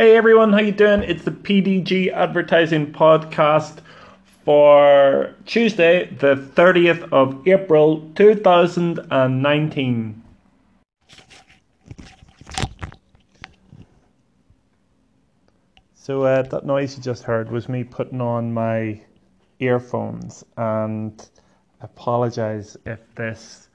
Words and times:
Hey 0.00 0.16
everyone, 0.16 0.52
how 0.54 0.60
you 0.60 0.72
doing? 0.72 1.02
It's 1.02 1.24
the 1.24 1.30
PDG 1.30 2.10
Advertising 2.10 2.90
Podcast 2.90 3.80
for 4.46 5.34
Tuesday, 5.44 6.06
the 6.06 6.36
30th 6.36 7.06
of 7.12 7.46
April 7.46 8.10
2019. 8.14 10.22
So 15.94 16.22
uh, 16.22 16.42
that 16.44 16.64
noise 16.64 16.96
you 16.96 17.02
just 17.02 17.24
heard 17.24 17.50
was 17.50 17.68
me 17.68 17.84
putting 17.84 18.22
on 18.22 18.54
my 18.54 19.02
earphones 19.58 20.42
and 20.56 21.28
apologize 21.82 22.74
if 22.86 23.00
this 23.16 23.68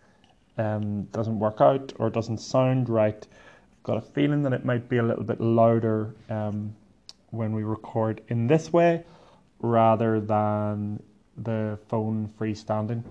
um, 0.57 1.03
doesn't 1.11 1.37
work 1.37 1.61
out 1.61 1.93
or 1.99 2.09
doesn't 2.09 2.39
sound 2.39 2.89
right 2.89 3.27
got 3.85 3.97
a 3.97 4.01
feeling 4.01 4.41
that 4.41 4.51
it 4.51 4.65
might 4.65 4.89
be 4.89 4.97
a 4.97 5.03
little 5.03 5.23
bit 5.23 5.39
louder 5.39 6.15
um, 6.29 6.75
when 7.29 7.53
we 7.53 7.63
record 7.63 8.21
in 8.29 8.47
this 8.47 8.73
way 8.73 9.03
rather 9.59 10.19
than 10.19 11.01
the 11.37 11.77
phone 11.87 12.27
freestanding. 12.39 13.03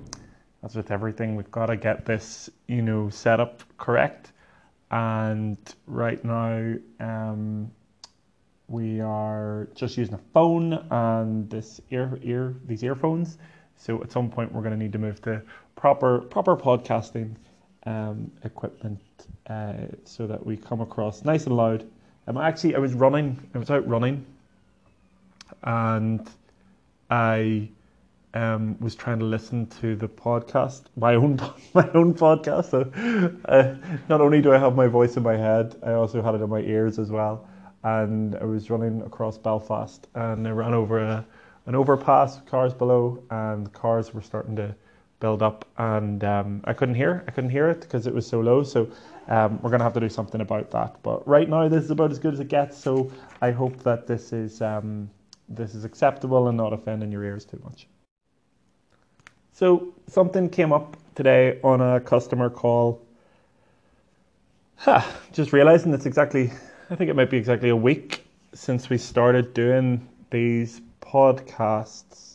As 0.64 0.74
with 0.74 0.90
everything, 0.90 1.36
we've 1.36 1.50
got 1.50 1.66
to 1.66 1.76
get 1.76 2.04
this, 2.04 2.50
you 2.66 2.82
know, 2.82 3.08
set 3.08 3.38
up 3.38 3.62
correct. 3.78 4.32
And 4.90 5.58
right 5.86 6.22
now, 6.24 6.74
um, 6.98 7.70
we 8.66 9.00
are 9.00 9.68
just 9.76 9.96
using 9.96 10.14
a 10.14 10.20
phone 10.32 10.72
and 10.90 11.48
this 11.50 11.80
ear 11.90 12.18
ear 12.22 12.56
these 12.66 12.82
earphones. 12.82 13.38
So 13.76 14.02
at 14.02 14.10
some 14.10 14.28
point, 14.28 14.52
we're 14.52 14.62
going 14.62 14.72
to 14.72 14.78
need 14.78 14.92
to 14.92 14.98
move 14.98 15.22
to 15.22 15.42
proper 15.76 16.18
proper 16.18 16.56
podcasting 16.56 17.36
um, 17.86 18.32
equipment 18.42 19.00
uh, 19.48 19.74
so 20.04 20.26
that 20.26 20.44
we 20.44 20.56
come 20.56 20.80
across 20.80 21.24
nice 21.24 21.46
and 21.46 21.56
loud. 21.56 21.86
Um, 22.26 22.38
actually, 22.38 22.74
I 22.74 22.78
was 22.78 22.94
running. 22.94 23.38
I 23.54 23.58
was 23.58 23.70
out 23.70 23.86
running, 23.86 24.24
and 25.62 26.28
I 27.10 27.68
um, 28.32 28.76
was 28.80 28.94
trying 28.94 29.18
to 29.20 29.24
listen 29.24 29.66
to 29.80 29.94
the 29.96 30.08
podcast, 30.08 30.84
my 30.96 31.14
own 31.14 31.38
my 31.74 31.88
own 31.94 32.14
podcast. 32.14 32.70
So, 32.70 32.90
uh, 33.46 33.74
not 34.08 34.20
only 34.20 34.40
do 34.40 34.52
I 34.52 34.58
have 34.58 34.74
my 34.74 34.86
voice 34.86 35.16
in 35.16 35.22
my 35.22 35.36
head, 35.36 35.76
I 35.82 35.92
also 35.92 36.22
had 36.22 36.34
it 36.34 36.40
in 36.40 36.50
my 36.50 36.60
ears 36.60 36.98
as 36.98 37.10
well. 37.10 37.46
And 37.82 38.34
I 38.36 38.44
was 38.44 38.70
running 38.70 39.02
across 39.02 39.36
Belfast, 39.36 40.06
and 40.14 40.48
I 40.48 40.50
ran 40.50 40.72
over 40.72 41.00
a, 41.00 41.24
an 41.66 41.74
overpass, 41.74 42.40
cars 42.46 42.72
below, 42.72 43.22
and 43.30 43.70
cars 43.74 44.14
were 44.14 44.22
starting 44.22 44.56
to 44.56 44.74
build 45.24 45.42
up, 45.42 45.64
and 45.78 46.22
um, 46.22 46.60
I 46.64 46.74
couldn't 46.74 46.96
hear. 46.96 47.24
I 47.26 47.30
couldn't 47.30 47.48
hear 47.48 47.70
it 47.70 47.80
because 47.80 48.06
it 48.06 48.12
was 48.12 48.26
so 48.26 48.40
low. 48.40 48.62
So 48.62 48.90
um, 49.28 49.58
we're 49.62 49.70
gonna 49.70 49.88
have 49.88 49.94
to 49.94 50.00
do 50.00 50.10
something 50.10 50.42
about 50.42 50.70
that. 50.72 51.02
But 51.02 51.26
right 51.26 51.48
now, 51.48 51.66
this 51.66 51.84
is 51.84 51.90
about 51.90 52.10
as 52.10 52.18
good 52.18 52.34
as 52.34 52.40
it 52.40 52.48
gets. 52.48 52.76
So 52.76 53.10
I 53.40 53.50
hope 53.50 53.82
that 53.84 54.06
this 54.06 54.34
is 54.34 54.60
um, 54.60 55.08
this 55.48 55.74
is 55.74 55.86
acceptable 55.86 56.48
and 56.48 56.58
not 56.58 56.74
offending 56.74 57.10
your 57.10 57.24
ears 57.24 57.46
too 57.46 57.58
much. 57.64 57.86
So 59.54 59.94
something 60.08 60.50
came 60.50 60.74
up 60.74 60.98
today 61.14 61.58
on 61.62 61.80
a 61.80 62.00
customer 62.00 62.50
call. 62.50 63.00
Huh, 64.76 65.02
just 65.32 65.54
realizing 65.54 65.94
it's 65.94 66.04
exactly, 66.04 66.52
I 66.90 66.96
think 66.96 67.08
it 67.08 67.16
might 67.16 67.30
be 67.30 67.38
exactly 67.38 67.70
a 67.70 67.76
week 67.76 68.26
since 68.52 68.90
we 68.90 68.98
started 68.98 69.54
doing 69.54 70.06
these 70.30 70.82
podcasts 71.00 72.33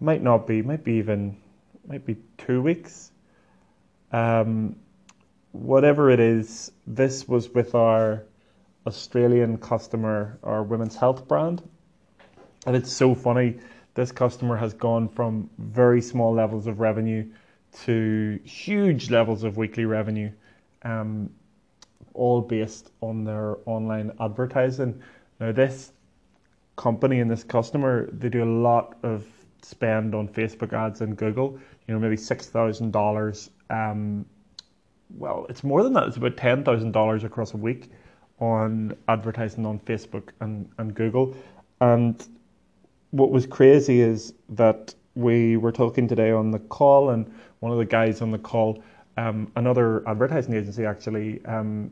might 0.00 0.22
not 0.22 0.46
be, 0.46 0.62
might 0.62 0.84
be 0.84 0.94
even, 0.94 1.36
might 1.86 2.04
be 2.04 2.16
two 2.36 2.62
weeks. 2.62 3.10
Um, 4.12 4.76
whatever 5.52 6.10
it 6.10 6.20
is, 6.20 6.72
this 6.86 7.26
was 7.26 7.48
with 7.50 7.74
our 7.74 8.24
Australian 8.86 9.58
customer, 9.58 10.38
our 10.42 10.62
women's 10.62 10.96
health 10.96 11.26
brand. 11.28 11.62
And 12.66 12.76
it's 12.76 12.92
so 12.92 13.14
funny. 13.14 13.58
This 13.94 14.12
customer 14.12 14.56
has 14.56 14.74
gone 14.74 15.08
from 15.08 15.50
very 15.58 16.00
small 16.00 16.32
levels 16.32 16.66
of 16.66 16.80
revenue 16.80 17.26
to 17.84 18.38
huge 18.44 19.10
levels 19.10 19.42
of 19.42 19.56
weekly 19.56 19.84
revenue, 19.84 20.30
um, 20.82 21.30
all 22.14 22.40
based 22.40 22.90
on 23.00 23.24
their 23.24 23.56
online 23.66 24.12
advertising. 24.20 25.02
Now, 25.40 25.52
this 25.52 25.92
company 26.76 27.20
and 27.20 27.30
this 27.30 27.44
customer, 27.44 28.08
they 28.12 28.28
do 28.28 28.42
a 28.42 28.52
lot 28.62 28.96
of 29.02 29.26
spend 29.62 30.14
on 30.14 30.28
Facebook 30.28 30.72
ads 30.72 31.00
and 31.00 31.16
Google, 31.16 31.58
you 31.86 31.94
know, 31.94 32.00
maybe 32.00 32.16
six 32.16 32.46
thousand 32.46 32.86
um, 32.86 32.90
dollars. 32.92 33.50
Well, 35.16 35.46
it's 35.48 35.64
more 35.64 35.82
than 35.82 35.94
that. 35.94 36.08
It's 36.08 36.16
about 36.16 36.36
ten 36.36 36.64
thousand 36.64 36.92
dollars 36.92 37.24
across 37.24 37.54
a 37.54 37.56
week 37.56 37.90
on 38.40 38.94
advertising 39.08 39.66
on 39.66 39.78
Facebook 39.80 40.30
and, 40.40 40.68
and 40.78 40.94
Google. 40.94 41.34
And 41.80 42.26
what 43.10 43.30
was 43.30 43.46
crazy 43.46 44.00
is 44.00 44.34
that 44.50 44.94
we 45.14 45.56
were 45.56 45.72
talking 45.72 46.06
today 46.06 46.30
on 46.30 46.50
the 46.50 46.58
call, 46.58 47.10
and 47.10 47.32
one 47.60 47.72
of 47.72 47.78
the 47.78 47.84
guys 47.84 48.20
on 48.20 48.30
the 48.30 48.38
call, 48.38 48.82
um, 49.16 49.50
another 49.56 50.06
advertising 50.08 50.54
agency 50.54 50.84
actually, 50.84 51.44
um, 51.46 51.90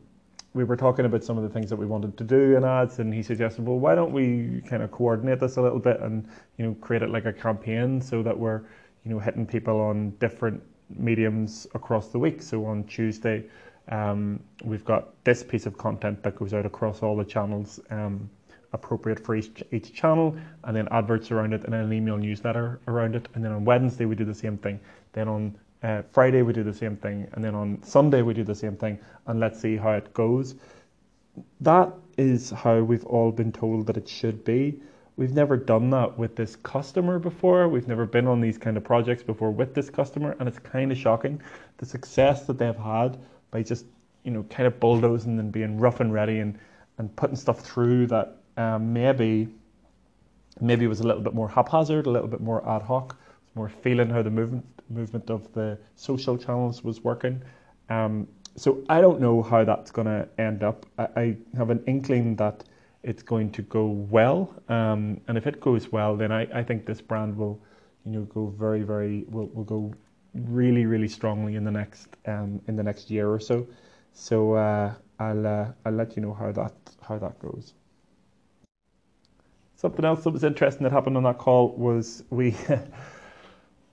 we 0.56 0.64
were 0.64 0.76
talking 0.76 1.04
about 1.04 1.22
some 1.22 1.36
of 1.36 1.42
the 1.44 1.50
things 1.50 1.68
that 1.68 1.76
we 1.76 1.84
wanted 1.84 2.16
to 2.16 2.24
do 2.24 2.56
in 2.56 2.64
ads, 2.64 2.98
and 2.98 3.12
he 3.12 3.22
suggested, 3.22 3.66
well, 3.66 3.78
why 3.78 3.94
don't 3.94 4.10
we 4.10 4.62
kind 4.66 4.82
of 4.82 4.90
coordinate 4.90 5.38
this 5.38 5.58
a 5.58 5.62
little 5.62 5.78
bit 5.78 6.00
and 6.00 6.26
you 6.56 6.64
know 6.64 6.74
create 6.80 7.02
it 7.02 7.10
like 7.10 7.26
a 7.26 7.32
campaign 7.32 8.00
so 8.00 8.22
that 8.22 8.36
we're 8.36 8.62
you 9.04 9.10
know 9.10 9.18
hitting 9.18 9.46
people 9.46 9.78
on 9.78 10.10
different 10.18 10.62
mediums 10.88 11.66
across 11.74 12.08
the 12.08 12.18
week. 12.18 12.40
So 12.40 12.64
on 12.64 12.84
Tuesday, 12.84 13.44
um, 13.88 14.40
we've 14.64 14.84
got 14.84 15.22
this 15.24 15.42
piece 15.42 15.66
of 15.66 15.76
content 15.76 16.22
that 16.22 16.36
goes 16.36 16.54
out 16.54 16.64
across 16.64 17.02
all 17.02 17.16
the 17.16 17.24
channels. 17.24 17.78
Um, 17.90 18.30
appropriate 18.72 19.24
for 19.24 19.36
each, 19.36 19.62
each 19.70 19.94
channel 19.94 20.36
and 20.64 20.76
then 20.76 20.88
adverts 20.90 21.30
around 21.30 21.54
it 21.54 21.64
and 21.64 21.72
then 21.72 21.80
an 21.80 21.92
email 21.92 22.18
newsletter 22.18 22.78
around 22.88 23.14
it 23.14 23.26
and 23.34 23.42
then 23.42 23.52
on 23.52 23.64
wednesday 23.64 24.04
we 24.04 24.14
do 24.14 24.24
the 24.24 24.34
same 24.34 24.58
thing 24.58 24.78
then 25.12 25.28
on 25.28 25.56
uh, 25.82 26.02
Friday 26.10 26.42
we 26.42 26.52
do 26.52 26.62
the 26.62 26.74
same 26.74 26.96
thing, 26.96 27.28
and 27.32 27.44
then 27.44 27.54
on 27.54 27.82
Sunday 27.82 28.22
we 28.22 28.34
do 28.34 28.44
the 28.44 28.54
same 28.54 28.76
thing, 28.76 28.98
and 29.26 29.40
let's 29.40 29.60
see 29.60 29.76
how 29.76 29.92
it 29.92 30.12
goes. 30.14 30.54
That 31.60 31.92
is 32.16 32.50
how 32.50 32.80
we've 32.80 33.04
all 33.04 33.30
been 33.30 33.52
told 33.52 33.86
that 33.86 33.96
it 33.96 34.08
should 34.08 34.44
be. 34.44 34.80
We've 35.16 35.32
never 35.32 35.56
done 35.56 35.90
that 35.90 36.18
with 36.18 36.36
this 36.36 36.56
customer 36.56 37.18
before. 37.18 37.68
We've 37.68 37.88
never 37.88 38.04
been 38.04 38.26
on 38.26 38.40
these 38.40 38.58
kind 38.58 38.76
of 38.76 38.84
projects 38.84 39.22
before 39.22 39.50
with 39.50 39.74
this 39.74 39.88
customer, 39.88 40.36
and 40.38 40.48
it's 40.48 40.58
kind 40.58 40.92
of 40.92 40.98
shocking 40.98 41.40
the 41.78 41.86
success 41.86 42.46
that 42.46 42.58
they've 42.58 42.76
had 42.76 43.18
by 43.50 43.62
just 43.62 43.86
you 44.24 44.30
know 44.30 44.42
kind 44.44 44.66
of 44.66 44.78
bulldozing 44.80 45.38
and 45.38 45.52
being 45.52 45.78
rough 45.78 46.00
and 46.00 46.12
ready 46.12 46.40
and 46.40 46.58
and 46.98 47.14
putting 47.16 47.36
stuff 47.36 47.60
through 47.60 48.06
that 48.06 48.36
um, 48.56 48.92
maybe 48.92 49.48
maybe 50.60 50.86
was 50.86 51.00
a 51.00 51.06
little 51.06 51.22
bit 51.22 51.34
more 51.34 51.48
haphazard, 51.48 52.06
a 52.06 52.10
little 52.10 52.28
bit 52.28 52.40
more 52.40 52.66
ad 52.68 52.82
hoc, 52.82 53.16
more 53.56 53.68
feeling 53.68 54.10
how 54.10 54.22
the 54.22 54.30
movement 54.30 54.64
movement 54.88 55.30
of 55.30 55.52
the 55.52 55.76
social 55.96 56.38
channels 56.38 56.84
was 56.84 57.02
working. 57.02 57.42
Um, 57.88 58.28
so 58.54 58.84
I 58.88 59.00
don't 59.00 59.20
know 59.20 59.42
how 59.42 59.64
that's 59.64 59.90
going 59.90 60.06
to 60.06 60.28
end 60.38 60.62
up. 60.62 60.86
I, 60.98 61.08
I, 61.16 61.36
have 61.56 61.70
an 61.70 61.82
inkling 61.86 62.36
that 62.36 62.64
it's 63.02 63.22
going 63.22 63.50
to 63.52 63.62
go 63.62 63.86
well, 63.86 64.54
um, 64.68 65.20
and 65.26 65.36
if 65.36 65.46
it 65.46 65.60
goes 65.60 65.90
well, 65.90 66.16
then 66.16 66.30
I, 66.32 66.42
I 66.54 66.62
think 66.62 66.86
this 66.86 67.00
brand 67.00 67.36
will, 67.36 67.60
you 68.04 68.12
know, 68.12 68.22
go 68.22 68.54
very 68.58 68.82
very 68.82 69.24
will, 69.28 69.48
will 69.48 69.64
go 69.64 69.92
really 70.34 70.86
really 70.86 71.08
strongly 71.08 71.56
in 71.56 71.64
the 71.64 71.70
next 71.70 72.08
um, 72.26 72.60
in 72.68 72.76
the 72.76 72.82
next 72.82 73.10
year 73.10 73.28
or 73.28 73.40
so. 73.40 73.66
So 74.12 74.54
uh, 74.54 74.94
I'll 75.18 75.46
uh, 75.46 75.72
I'll 75.84 75.92
let 75.92 76.16
you 76.16 76.22
know 76.22 76.34
how 76.34 76.52
that 76.52 76.74
how 77.00 77.18
that 77.18 77.38
goes. 77.38 77.74
Something 79.76 80.06
else 80.06 80.24
that 80.24 80.30
was 80.30 80.42
interesting 80.42 80.84
that 80.84 80.92
happened 80.92 81.18
on 81.18 81.24
that 81.24 81.38
call 81.38 81.76
was 81.76 82.24
we 82.30 82.56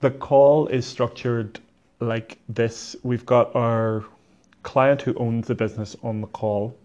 the 0.00 0.10
call 0.10 0.66
is 0.68 0.86
structured 0.86 1.60
like 2.00 2.38
this. 2.48 2.96
We've 3.02 3.26
got 3.26 3.54
our 3.54 4.04
client 4.62 5.02
who 5.02 5.14
owns 5.14 5.46
the 5.46 5.54
business 5.54 5.96
on 6.02 6.20
the 6.20 6.26
call. 6.26 6.76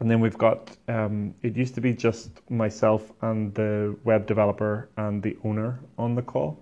And 0.00 0.10
then 0.10 0.20
we've 0.20 0.36
got, 0.36 0.76
um, 0.88 1.34
it 1.42 1.56
used 1.56 1.74
to 1.76 1.80
be 1.80 1.94
just 1.94 2.30
myself 2.50 3.12
and 3.22 3.54
the 3.54 3.96
web 4.04 4.26
developer 4.26 4.88
and 4.96 5.22
the 5.22 5.36
owner 5.44 5.78
on 5.98 6.14
the 6.14 6.22
call. 6.22 6.58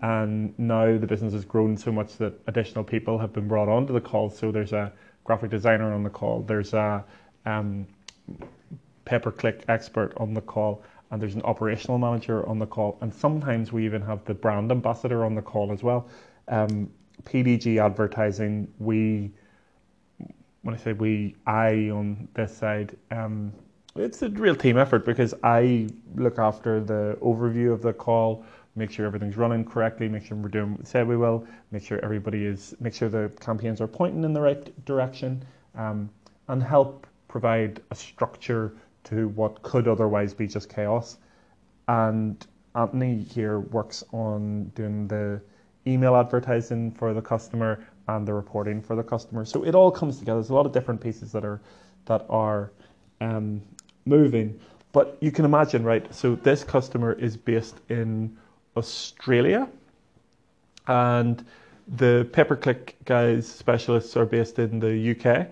And 0.00 0.58
now 0.58 0.98
the 0.98 1.06
business 1.06 1.32
has 1.34 1.44
grown 1.44 1.76
so 1.76 1.92
much 1.92 2.16
that 2.16 2.32
additional 2.46 2.82
people 2.82 3.18
have 3.18 3.32
been 3.32 3.46
brought 3.46 3.68
onto 3.68 3.92
the 3.92 4.00
call. 4.00 4.30
So 4.30 4.50
there's 4.50 4.72
a 4.72 4.92
graphic 5.24 5.50
designer 5.50 5.92
on 5.92 6.02
the 6.02 6.10
call, 6.10 6.42
there's 6.42 6.72
a 6.74 7.04
um, 7.46 7.86
click 9.36 9.64
expert 9.68 10.12
on 10.16 10.34
the 10.34 10.40
call, 10.40 10.82
and 11.12 11.20
there's 11.20 11.34
an 11.34 11.42
operational 11.42 11.98
manager 11.98 12.48
on 12.48 12.58
the 12.58 12.66
call, 12.66 12.96
and 13.02 13.12
sometimes 13.12 13.70
we 13.70 13.84
even 13.84 14.00
have 14.00 14.24
the 14.24 14.32
brand 14.32 14.72
ambassador 14.72 15.26
on 15.26 15.34
the 15.34 15.42
call 15.42 15.70
as 15.70 15.82
well. 15.82 16.08
Um, 16.48 16.90
PDG 17.24 17.84
advertising, 17.84 18.66
we, 18.78 19.30
when 20.62 20.74
I 20.74 20.78
say 20.78 20.94
we, 20.94 21.36
I 21.46 21.90
on 21.90 22.28
this 22.32 22.56
side, 22.56 22.96
um, 23.10 23.52
it's 23.94 24.22
a 24.22 24.30
real 24.30 24.56
team 24.56 24.78
effort 24.78 25.04
because 25.04 25.34
I 25.44 25.90
look 26.14 26.38
after 26.38 26.80
the 26.80 27.18
overview 27.20 27.74
of 27.74 27.82
the 27.82 27.92
call, 27.92 28.46
make 28.74 28.90
sure 28.90 29.04
everything's 29.04 29.36
running 29.36 29.66
correctly, 29.66 30.08
make 30.08 30.24
sure 30.24 30.38
we're 30.38 30.48
doing 30.48 30.70
what 30.70 30.80
we 30.80 30.86
said 30.86 31.06
we 31.06 31.18
will, 31.18 31.46
make 31.72 31.84
sure 31.84 32.02
everybody 32.02 32.46
is, 32.46 32.74
make 32.80 32.94
sure 32.94 33.10
the 33.10 33.30
campaigns 33.38 33.82
are 33.82 33.86
pointing 33.86 34.24
in 34.24 34.32
the 34.32 34.40
right 34.40 34.84
direction, 34.86 35.44
um, 35.74 36.08
and 36.48 36.62
help 36.62 37.06
provide 37.28 37.82
a 37.90 37.94
structure 37.94 38.72
to 39.04 39.28
what 39.28 39.62
could 39.62 39.88
otherwise 39.88 40.34
be 40.34 40.46
just 40.46 40.68
chaos. 40.68 41.18
And 41.88 42.44
Anthony 42.74 43.22
here 43.22 43.60
works 43.60 44.04
on 44.12 44.64
doing 44.74 45.08
the 45.08 45.40
email 45.86 46.16
advertising 46.16 46.92
for 46.92 47.12
the 47.12 47.20
customer 47.20 47.84
and 48.08 48.26
the 48.26 48.32
reporting 48.32 48.80
for 48.80 48.96
the 48.96 49.02
customer. 49.02 49.44
So 49.44 49.64
it 49.64 49.74
all 49.74 49.90
comes 49.90 50.18
together. 50.18 50.38
There's 50.38 50.50
a 50.50 50.54
lot 50.54 50.66
of 50.66 50.72
different 50.72 51.00
pieces 51.00 51.32
that 51.32 51.44
are 51.44 51.60
that 52.06 52.26
are 52.28 52.72
um, 53.20 53.62
moving. 54.04 54.58
But 54.92 55.16
you 55.20 55.30
can 55.30 55.44
imagine, 55.44 55.84
right? 55.84 56.12
So 56.14 56.34
this 56.34 56.64
customer 56.64 57.12
is 57.12 57.36
based 57.36 57.76
in 57.88 58.36
Australia, 58.76 59.68
and 60.86 61.44
the 61.88 62.28
pay 62.32 62.44
per 62.44 62.56
click 62.56 62.96
guys 63.04 63.46
specialists 63.48 64.16
are 64.16 64.26
based 64.26 64.58
in 64.58 64.78
the 64.78 65.16
UK. 65.16 65.48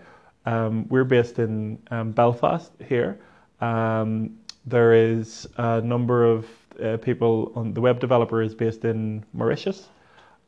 Um, 0.46 0.88
we're 0.88 1.04
based 1.04 1.38
in 1.38 1.78
um, 1.90 2.12
Belfast 2.12 2.72
here. 2.86 3.18
Um, 3.60 4.38
there 4.66 4.92
is 4.94 5.48
a 5.56 5.80
number 5.80 6.24
of 6.24 6.46
uh, 6.82 6.96
people 6.98 7.52
on 7.54 7.74
the 7.74 7.80
web 7.80 8.00
developer 8.00 8.42
is 8.42 8.54
based 8.54 8.84
in 8.84 9.24
Mauritius, 9.32 9.88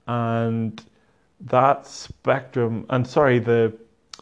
and 0.06 0.82
that 1.40 1.86
spectrum. 1.86 2.86
And 2.90 3.06
sorry, 3.06 3.38
the 3.38 3.72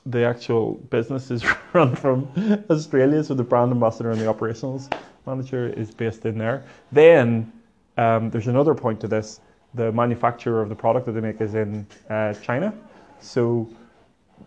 the 0.07 0.25
actual 0.25 0.75
business 0.91 1.31
is 1.31 1.45
run 1.73 1.95
from 1.95 2.29
Australia, 2.71 3.23
so 3.23 3.35
the 3.35 3.45
brand 3.45 3.71
ambassador 3.71 4.11
and 4.11 4.21
the 4.21 4.27
operationals 4.27 4.93
manager 5.27 5.69
is 5.69 5.91
based 5.91 6.25
in 6.25 6.39
there. 6.39 6.65
Then 6.91 7.53
um, 7.97 8.31
there's 8.31 8.49
another 8.49 8.75
point 8.75 9.01
to 9.01 9.09
this: 9.09 9.41
the 9.75 9.93
manufacturer 9.93 10.63
of 10.63 10.69
the 10.69 10.75
product 10.75 11.07
that 11.07 11.13
they 11.13 11.21
make 11.21 11.41
is 11.41 11.55
in 11.55 11.87
uh, 12.09 12.35
China, 12.35 12.73
so 13.21 13.69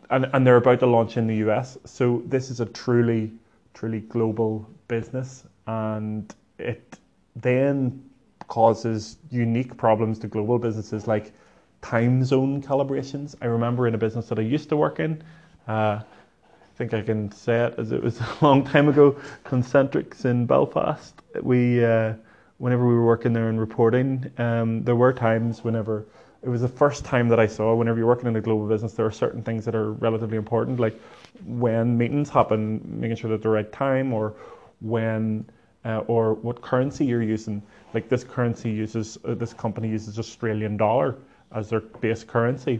and 0.10 0.30
and 0.34 0.46
they're 0.46 0.58
about 0.58 0.80
to 0.80 0.88
launch 0.88 1.18
in 1.18 1.28
the 1.28 1.36
US. 1.48 1.78
So 1.86 2.24
this 2.26 2.50
is 2.50 2.60
a 2.60 2.66
truly 2.66 3.32
truly 3.74 4.02
global 4.02 4.70
business, 4.88 5.46
and 5.68 6.34
it 6.60 7.00
then 7.36 8.04
causes 8.48 9.18
unique 9.32 9.76
problems 9.78 10.20
to 10.20 10.28
global 10.28 10.60
businesses 10.60 11.08
like 11.08 11.34
time 11.82 12.24
zone 12.24 12.62
calibrations. 12.62 13.36
I 13.42 13.46
remember 13.46 13.88
in 13.88 13.96
a 13.96 13.98
business 13.98 14.28
that 14.30 14.40
I 14.40 14.44
used 14.44 14.70
to 14.70 14.78
work 14.78 15.00
in, 15.00 15.24
uh, 15.68 16.02
I 16.02 16.76
think 16.76 16.94
I 16.94 17.02
can 17.02 17.32
say 17.32 17.66
it 17.66 17.76
as 17.78 17.92
it 17.92 18.02
was 18.02 18.20
a 18.22 18.38
long 18.42 18.64
time 18.64 18.90
ago, 18.90 19.16
Concentrix 19.44 20.26
in 20.26 20.46
Belfast. 20.46 21.14
We, 21.42 21.84
uh, 21.84 22.14
whenever 22.58 22.88
we 22.88 22.94
were 22.96 23.06
working 23.06 23.34
there 23.34 23.50
and 23.50 23.60
reporting, 23.60 24.32
um, 24.38 24.84
there 24.84 24.96
were 24.96 25.14
times 25.14 25.64
whenever 25.64 26.06
it 26.44 26.50
was 26.50 26.62
the 26.62 26.68
first 26.68 27.06
time 27.06 27.30
that 27.30 27.40
I 27.40 27.48
saw 27.48 27.74
whenever 27.74 27.98
you're 27.98 28.08
working 28.08 28.28
in 28.28 28.36
a 28.36 28.42
global 28.42 28.68
business, 28.68 28.94
there 28.94 29.06
are 29.06 29.12
certain 29.12 29.42
things 29.42 29.64
that 29.66 29.76
are 29.76 29.94
relatively 29.94 30.38
important, 30.38 30.80
like 30.80 31.00
when 31.46 31.98
meetings 31.98 32.30
happen, 32.30 32.82
making 32.86 33.16
sure 33.16 33.30
that 33.32 33.42
the 33.42 33.50
right 33.50 33.72
time, 33.72 34.14
or 34.14 34.34
when 34.82 35.46
uh, 35.86 36.00
or 36.08 36.34
what 36.36 36.62
currency 36.62 37.06
you're 37.06 37.24
using. 37.24 37.62
Like 37.94 38.10
this 38.10 38.24
currency 38.24 38.70
uses, 38.72 39.18
uh, 39.26 39.34
this 39.36 39.54
company 39.54 39.90
uses 39.90 40.20
Australian 40.20 40.78
dollar 40.78 41.16
as 41.54 41.70
their 41.70 41.82
base 41.82 42.24
currency, 42.24 42.80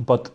but 0.00 0.30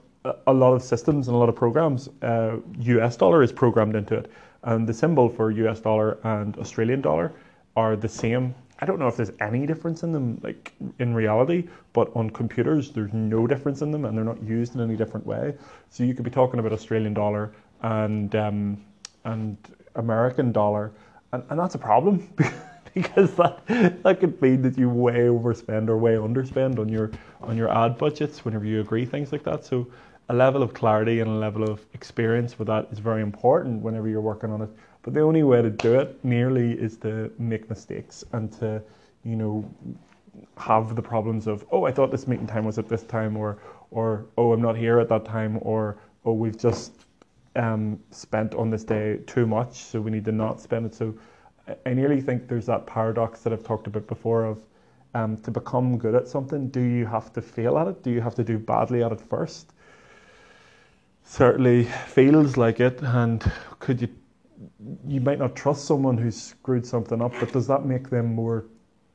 a 0.48 0.54
lot 0.54 0.74
of 0.74 0.84
systems 0.84 1.28
and 1.28 1.36
a 1.36 1.38
lot 1.38 1.50
of 1.50 1.56
programs, 1.56 2.10
uh, 2.22 2.58
US 2.80 3.16
dollar 3.16 3.42
is 3.42 3.52
programmed 3.52 3.96
into 3.96 4.16
it, 4.16 4.32
and 4.64 4.88
the 4.88 4.94
symbol 4.94 5.30
for 5.30 5.52
US 5.52 5.80
dollar 5.80 6.18
and 6.24 6.58
Australian 6.58 7.02
dollar 7.02 7.32
are 7.76 7.96
the 7.96 8.10
same. 8.10 8.54
I 8.80 8.86
don't 8.86 8.98
know 8.98 9.08
if 9.08 9.18
there's 9.18 9.32
any 9.42 9.66
difference 9.66 10.04
in 10.04 10.14
them, 10.14 10.40
like 10.42 10.74
in 11.00 11.14
reality, 11.14 11.68
but 11.94 12.12
on 12.16 12.30
computers, 12.30 12.92
there's 12.92 13.14
no 13.14 13.46
difference 13.46 13.82
in 13.82 13.92
them, 13.92 14.06
and 14.06 14.18
they're 14.18 14.26
not 14.26 14.42
used 14.42 14.76
in 14.76 14.82
any 14.82 14.96
different 14.96 15.26
way. 15.26 15.54
So 15.90 16.04
you 16.04 16.14
could 16.14 16.24
be 16.24 16.32
talking 16.32 16.60
about 16.60 16.72
Australian 16.72 17.14
dollar 17.14 17.52
and 17.82 18.34
um, 18.36 18.86
and 19.26 19.58
American 19.96 20.52
dollar, 20.54 20.92
and, 21.34 21.44
and 21.50 21.60
that's 21.60 21.76
a 21.76 21.80
problem 21.80 22.30
because 22.94 23.36
that 23.36 23.66
that 24.04 24.20
could 24.22 24.42
mean 24.42 24.62
that 24.62 24.78
you 24.78 24.90
way 24.90 25.28
overspend 25.28 25.90
or 25.90 25.98
way 25.98 26.16
underspend 26.16 26.80
on 26.80 26.88
your 26.88 27.12
on 27.42 27.58
your 27.58 27.70
ad 27.70 27.98
budgets 27.98 28.46
whenever 28.46 28.66
you 28.66 28.80
agree 28.80 29.06
things 29.06 29.34
like 29.34 29.44
that. 29.44 29.66
So 29.66 29.88
a 30.30 30.34
level 30.34 30.64
of 30.64 30.74
clarity 30.74 31.20
and 31.20 31.30
a 31.30 31.34
level 31.34 31.64
of 31.64 31.86
experience 31.94 32.58
with 32.58 32.68
that 32.68 32.88
is 32.92 33.00
very 33.00 33.22
important 33.22 33.82
whenever 33.82 34.08
you're 34.08 34.22
working 34.22 34.52
on 34.52 34.62
it. 34.62 34.70
But 35.04 35.14
the 35.14 35.22
only 35.22 35.44
way 35.44 35.62
to 35.62 35.70
do 35.70 36.00
it 36.00 36.24
nearly 36.24 36.74
is 36.74 36.98
to 36.98 37.32
make 37.40 37.70
mistakes 37.70 38.24
and 38.34 38.52
to, 38.60 38.82
you 39.24 39.36
know, 39.36 39.70
have 40.58 40.96
the 40.96 41.02
problems 41.02 41.48
of 41.48 41.66
oh 41.72 41.86
I 41.86 41.92
thought 41.92 42.12
this 42.12 42.28
meeting 42.28 42.48
time 42.48 42.66
was 42.66 42.78
at 42.78 42.88
this 42.88 43.04
time 43.04 43.36
or 43.36 43.58
or 43.92 44.26
oh 44.38 44.54
I'm 44.54 44.62
not 44.62 44.78
here 44.78 45.00
at 45.00 45.10
that 45.10 45.26
time 45.26 45.58
or 45.62 45.98
oh 46.26 46.34
we've 46.34 46.58
just 46.58 47.06
um, 47.56 48.00
spent 48.12 48.54
on 48.56 48.70
this 48.70 48.84
day 48.84 49.20
too 49.26 49.46
much, 49.46 49.74
so 49.84 50.00
we 50.00 50.12
need 50.12 50.26
to 50.26 50.32
not 50.32 50.62
spend 50.62 50.86
it. 50.86 50.94
So 50.94 51.16
I 51.86 51.94
nearly 51.94 52.22
think 52.22 52.48
there's 52.48 52.66
that 52.68 52.86
paradox 52.86 53.42
that 53.42 53.54
I've 53.54 53.64
talked 53.64 53.88
about 53.88 54.08
before 54.08 54.46
of 54.46 54.60
um, 55.16 55.38
to 55.38 55.52
become 55.52 55.98
good 55.98 56.16
at 56.16 56.28
something, 56.28 56.70
do 56.70 56.82
you 56.82 57.06
have 57.06 57.34
to 57.34 57.42
fail 57.42 57.78
at 57.78 57.88
it? 57.88 58.04
Do 58.04 58.12
you 58.12 58.22
have 58.22 58.36
to 58.36 58.44
do 58.44 58.58
badly 58.58 59.04
at 59.04 59.12
it 59.12 59.22
first? 59.22 59.74
Certainly 61.24 61.86
feels 62.08 62.58
like 62.58 62.80
it, 62.80 63.02
and 63.02 63.52
could 63.80 64.02
you 64.02 64.10
you 65.08 65.22
might 65.22 65.40
not 65.40 65.56
trust 65.56 65.86
someone 65.86 66.18
who's 66.18 66.42
screwed 66.42 66.86
something 66.86 67.22
up, 67.22 67.34
but 67.40 67.52
does 67.52 67.68
that 67.68 67.86
make 67.86 68.10
them 68.10 68.34
more 68.34 68.66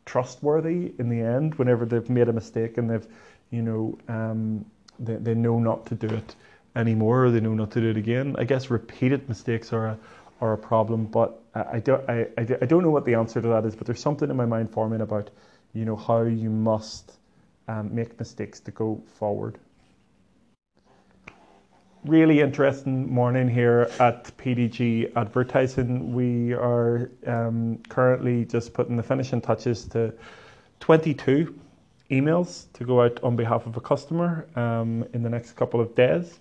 trustworthy 0.04 0.92
in 0.98 1.08
the 1.08 1.20
end 1.20 1.54
whenever 1.54 1.86
they've 1.86 2.10
made 2.10 2.28
a 2.28 2.32
mistake 2.32 2.76
and 2.78 2.90
they've, 2.90 3.06
you 3.50 3.62
know, 3.62 3.98
um, 4.08 4.64
they, 4.98 5.16
they 5.16 5.34
know 5.34 5.58
not 5.58 5.86
to 5.86 5.94
do 5.94 6.08
it? 6.08 6.36
anymore 6.76 7.26
or 7.26 7.30
they 7.30 7.40
know 7.40 7.54
not 7.54 7.70
to 7.72 7.80
do 7.80 7.90
it 7.90 7.96
again. 7.96 8.34
I 8.38 8.44
guess 8.44 8.70
repeated 8.70 9.28
mistakes 9.28 9.72
are 9.72 9.86
a, 9.86 9.98
are 10.40 10.54
a 10.54 10.58
problem, 10.58 11.06
but 11.06 11.40
I, 11.54 11.64
I, 11.74 11.80
don't, 11.80 12.08
I, 12.08 12.26
I, 12.36 12.42
don't 12.42 12.82
know 12.82 12.90
what 12.90 13.04
the 13.04 13.14
answer 13.14 13.40
to 13.40 13.48
that 13.48 13.64
is, 13.64 13.76
but 13.76 13.86
there's 13.86 14.00
something 14.00 14.28
in 14.28 14.36
my 14.36 14.46
mind 14.46 14.70
forming 14.70 15.00
about, 15.00 15.30
you 15.72 15.84
know, 15.84 15.96
how 15.96 16.22
you 16.22 16.50
must 16.50 17.12
um, 17.68 17.94
make 17.94 18.18
mistakes 18.18 18.60
to 18.60 18.70
go 18.70 19.02
forward. 19.06 19.58
Really 22.04 22.40
interesting 22.40 23.10
morning 23.10 23.48
here 23.48 23.90
at 23.98 24.24
PDG 24.36 25.16
Advertising. 25.16 26.12
We 26.12 26.52
are 26.52 27.10
um, 27.26 27.78
currently 27.88 28.44
just 28.44 28.74
putting 28.74 28.94
the 28.96 29.02
finishing 29.02 29.40
touches 29.40 29.86
to 29.86 30.12
22 30.80 31.58
emails 32.10 32.70
to 32.74 32.84
go 32.84 33.00
out 33.00 33.18
on 33.22 33.36
behalf 33.36 33.64
of 33.64 33.78
a 33.78 33.80
customer 33.80 34.46
um, 34.54 35.06
in 35.14 35.22
the 35.22 35.30
next 35.30 35.52
couple 35.52 35.80
of 35.80 35.94
days. 35.94 36.40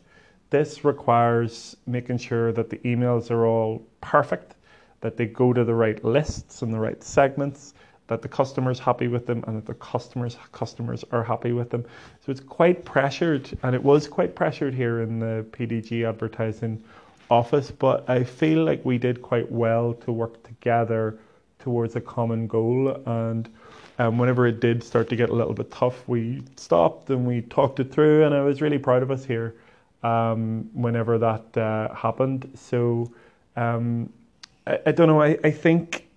This 0.50 0.84
requires 0.84 1.78
making 1.88 2.18
sure 2.18 2.52
that 2.52 2.70
the 2.70 2.80
emails 2.80 3.32
are 3.32 3.46
all 3.46 3.88
perfect, 4.02 4.56
that 5.00 5.16
they 5.16 5.28
go 5.28 5.54
to 5.54 5.64
the 5.64 5.74
right 5.74 6.04
lists 6.04 6.62
and 6.62 6.74
the 6.74 6.80
right 6.80 7.02
segments, 7.02 7.74
that 8.08 8.22
the 8.22 8.28
customer's 8.28 8.80
happy 8.80 9.08
with 9.08 9.26
them 9.26 9.44
and 9.48 9.58
that 9.58 9.66
the 9.66 9.74
customers 9.76 10.38
customers 10.52 11.04
are 11.12 11.24
happy 11.24 11.52
with 11.52 11.70
them. 11.70 11.86
So 12.26 12.32
it's 12.32 12.42
quite 12.42 12.86
pressured 12.86 13.58
and 13.64 13.76
it 13.76 13.84
was 13.84 14.08
quite 14.08 14.36
pressured 14.36 14.74
here 14.74 15.02
in 15.02 15.20
the 15.20 15.46
PDG 15.52 16.08
advertising 16.08 16.84
office, 17.30 17.72
but 17.72 18.10
I 18.10 18.24
feel 18.24 18.64
like 18.64 18.84
we 18.84 18.98
did 18.98 19.22
quite 19.22 19.52
well 19.52 19.94
to 19.94 20.12
work 20.12 20.44
together 20.44 21.18
towards 21.60 21.96
a 21.96 22.02
common 22.02 22.48
goal 22.48 23.02
and 23.06 23.50
um, 24.00 24.18
whenever 24.18 24.48
it 24.48 24.60
did 24.60 24.84
start 24.84 25.08
to 25.10 25.16
get 25.16 25.30
a 25.30 25.34
little 25.34 25.54
bit 25.54 25.70
tough, 25.72 26.08
we 26.08 26.44
stopped 26.56 27.10
and 27.10 27.26
we 27.26 27.42
talked 27.42 27.80
it 27.80 27.92
through, 27.92 28.26
and 28.26 28.34
I 28.34 28.42
was 28.42 28.62
really 28.62 28.80
proud 28.80 29.04
of 29.04 29.12
us 29.12 29.24
here 29.24 29.56
um, 30.02 30.70
whenever 30.74 31.18
that 31.20 31.58
uh, 31.58 31.94
happened. 31.94 32.52
So 32.56 33.12
um, 33.56 34.12
I, 34.66 34.80
I, 34.88 34.92
don't 34.92 35.08
know. 35.08 35.22
I, 35.22 35.38
I 35.44 35.52
think 35.52 36.08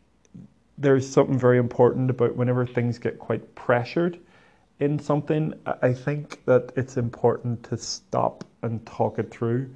there's 0.79 1.09
something 1.09 1.39
very 1.39 1.59
important 1.59 2.11
about 2.11 2.37
whenever 2.37 2.67
things 2.67 2.99
get 2.99 3.19
quite 3.19 3.55
pressured 3.55 4.19
in 4.81 4.99
something. 4.99 5.55
I 5.83 5.93
think 5.93 6.45
that 6.45 6.73
it's 6.77 6.97
important 6.97 7.63
to 7.65 7.77
stop 7.77 8.45
and 8.63 8.85
talk 8.87 9.19
it 9.19 9.31
through, 9.31 9.71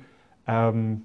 um, 0.47 1.05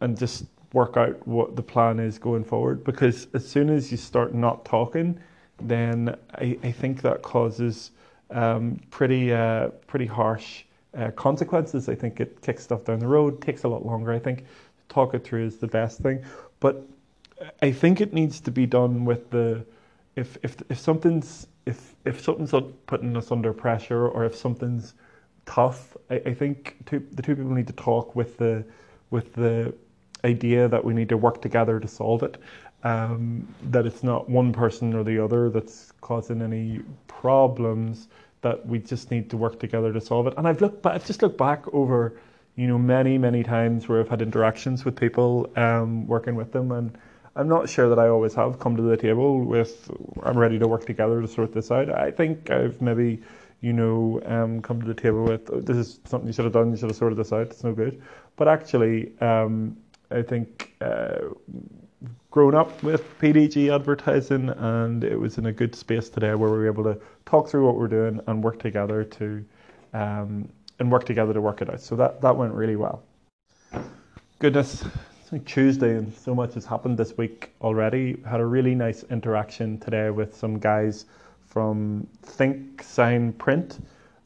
and 0.00 0.18
just 0.18 0.46
work 0.72 0.96
out 0.96 1.26
what 1.26 1.54
the 1.54 1.62
plan 1.62 2.00
is 2.00 2.18
going 2.18 2.44
forward. 2.44 2.82
Because 2.84 3.28
as 3.34 3.46
soon 3.46 3.68
as 3.70 3.90
you 3.90 3.98
start 3.98 4.34
not 4.34 4.64
talking, 4.64 5.18
then 5.60 6.16
I, 6.34 6.58
I 6.62 6.72
think 6.72 7.02
that 7.02 7.22
causes 7.22 7.90
um, 8.30 8.80
pretty 8.90 9.32
uh, 9.32 9.68
pretty 9.86 10.06
harsh 10.06 10.64
uh, 10.96 11.10
consequences. 11.10 11.88
I 11.88 11.94
think 11.94 12.20
it 12.20 12.40
kicks 12.40 12.62
stuff 12.62 12.84
down 12.84 13.00
the 13.00 13.06
road, 13.06 13.40
takes 13.42 13.64
a 13.64 13.68
lot 13.68 13.84
longer. 13.84 14.12
I 14.12 14.18
think 14.18 14.44
talk 14.88 15.14
it 15.14 15.24
through 15.24 15.46
is 15.46 15.58
the 15.58 15.66
best 15.66 16.00
thing. 16.00 16.24
But 16.60 16.86
I 17.62 17.72
think 17.72 18.00
it 18.00 18.12
needs 18.12 18.40
to 18.40 18.50
be 18.50 18.66
done 18.66 19.04
with 19.04 19.30
the 19.30 19.64
if 20.16 20.38
if 20.42 20.62
if 20.68 20.78
something's 20.78 21.46
if 21.66 21.94
if 22.04 22.20
something's 22.20 22.52
putting 22.86 23.16
us 23.16 23.30
under 23.32 23.52
pressure 23.52 24.06
or 24.08 24.24
if 24.24 24.36
something's 24.36 24.94
tough, 25.46 25.96
I, 26.10 26.16
I 26.26 26.34
think 26.34 26.76
two, 26.86 27.06
the 27.12 27.22
two 27.22 27.36
people 27.36 27.52
need 27.52 27.66
to 27.66 27.72
talk 27.72 28.14
with 28.14 28.38
the 28.38 28.64
with 29.10 29.34
the 29.34 29.74
idea 30.24 30.68
that 30.68 30.84
we 30.84 30.94
need 30.94 31.08
to 31.10 31.16
work 31.16 31.42
together 31.42 31.80
to 31.80 31.88
solve 31.88 32.22
it. 32.22 32.38
Um, 32.82 33.48
that 33.70 33.86
it's 33.86 34.02
not 34.02 34.28
one 34.28 34.52
person 34.52 34.92
or 34.94 35.04
the 35.04 35.18
other 35.18 35.48
that's 35.48 35.90
causing 36.02 36.42
any 36.42 36.80
problems 37.06 38.08
that 38.42 38.66
we 38.66 38.78
just 38.78 39.10
need 39.10 39.30
to 39.30 39.38
work 39.38 39.58
together 39.58 39.90
to 39.90 40.00
solve 40.02 40.26
it. 40.26 40.34
And 40.36 40.46
I've 40.46 40.60
looked, 40.60 40.82
but 40.82 40.92
I've 40.92 41.06
just 41.06 41.22
looked 41.22 41.38
back 41.38 41.64
over, 41.72 42.12
you 42.56 42.66
know, 42.66 42.76
many, 42.76 43.16
many 43.16 43.42
times 43.42 43.88
where 43.88 44.00
I've 44.00 44.10
had 44.10 44.20
interactions 44.20 44.84
with 44.84 44.96
people 44.96 45.50
um, 45.56 46.06
working 46.06 46.34
with 46.34 46.52
them, 46.52 46.72
and 46.72 46.96
I'm 47.36 47.48
not 47.48 47.68
sure 47.68 47.88
that 47.88 47.98
I 47.98 48.08
always 48.08 48.34
have 48.34 48.60
come 48.60 48.76
to 48.76 48.82
the 48.82 48.96
table 48.96 49.40
with, 49.40 49.90
I'm 50.22 50.38
ready 50.38 50.58
to 50.58 50.68
work 50.68 50.86
together 50.86 51.20
to 51.20 51.26
sort 51.26 51.52
this 51.52 51.70
out. 51.70 51.90
I 51.90 52.10
think 52.10 52.50
I've 52.50 52.80
maybe, 52.80 53.20
you 53.60 53.72
know, 53.72 54.20
um, 54.26 54.62
come 54.62 54.80
to 54.80 54.86
the 54.86 54.94
table 54.94 55.24
with, 55.24 55.50
oh, 55.52 55.60
this 55.60 55.76
is 55.76 56.00
something 56.04 56.28
you 56.28 56.32
should 56.32 56.44
have 56.44 56.54
done, 56.54 56.70
you 56.70 56.76
should 56.76 56.90
have 56.90 56.96
sorted 56.96 57.18
this 57.18 57.32
out, 57.32 57.48
it's 57.48 57.64
no 57.64 57.72
good. 57.72 58.00
But 58.36 58.46
actually, 58.46 59.18
um, 59.20 59.76
I 60.10 60.22
think 60.22 60.74
uh, 60.80 61.18
grown 62.30 62.54
up 62.54 62.82
with 62.82 63.02
PDG 63.18 63.74
advertising, 63.74 64.50
and 64.50 65.02
it 65.02 65.18
was 65.18 65.38
in 65.38 65.46
a 65.46 65.52
good 65.52 65.74
space 65.74 66.08
today 66.08 66.34
where 66.34 66.50
we 66.50 66.58
were 66.58 66.66
able 66.66 66.84
to 66.84 67.00
talk 67.26 67.48
through 67.48 67.66
what 67.66 67.76
we're 67.76 67.88
doing 67.88 68.20
and 68.26 68.44
work 68.44 68.60
together 68.60 69.02
to 69.04 69.44
um, 69.92 70.48
and 70.78 70.90
work 70.90 71.04
together 71.06 71.32
to 71.32 71.40
work 71.40 71.62
it 71.62 71.70
out. 71.70 71.80
So 71.80 71.96
that, 71.96 72.20
that 72.20 72.36
went 72.36 72.52
really 72.52 72.76
well. 72.76 73.02
Goodness, 74.40 74.84
Tuesday 75.40 75.96
and 75.96 76.12
so 76.12 76.34
much 76.34 76.54
has 76.54 76.64
happened 76.64 76.98
this 76.98 77.16
week 77.16 77.52
already. 77.60 78.16
Had 78.28 78.40
a 78.40 78.46
really 78.46 78.74
nice 78.74 79.04
interaction 79.04 79.78
today 79.78 80.10
with 80.10 80.36
some 80.36 80.58
guys 80.58 81.06
from 81.46 82.06
Think 82.22 82.82
Sign 82.82 83.32
Print. 83.32 83.78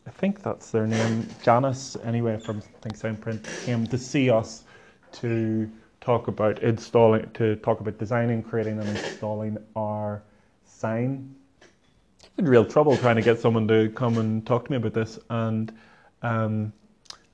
I 0.07 0.11
think 0.11 0.43
that's 0.43 0.71
their 0.71 0.87
name. 0.87 1.29
Janice, 1.43 1.97
anyway, 2.05 2.39
from 2.39 2.61
Think 2.61 2.97
Sign 2.97 3.17
Print, 3.17 3.47
came 3.65 3.87
to 3.87 3.99
see 3.99 4.31
us 4.31 4.65
to 5.13 5.71
talk 6.01 6.29
about 6.29 6.63
installing, 6.63 7.31
to 7.35 7.57
talk 7.57 7.81
about 7.81 7.99
designing, 7.99 8.43
creating, 8.43 8.79
and 8.79 8.89
installing 8.89 9.59
our 9.77 10.23
sign. 10.65 11.35
I'm 11.63 12.45
in 12.45 12.49
real 12.49 12.65
trouble 12.65 12.97
trying 12.97 13.17
to 13.17 13.23
get 13.23 13.39
someone 13.39 13.69
to 13.69 13.91
come 13.91 14.17
and 14.17 14.47
talk 14.47 14.65
to 14.67 14.71
me 14.71 14.77
about 14.79 14.95
this, 14.95 15.19
and 15.29 15.73
um, 16.23 16.73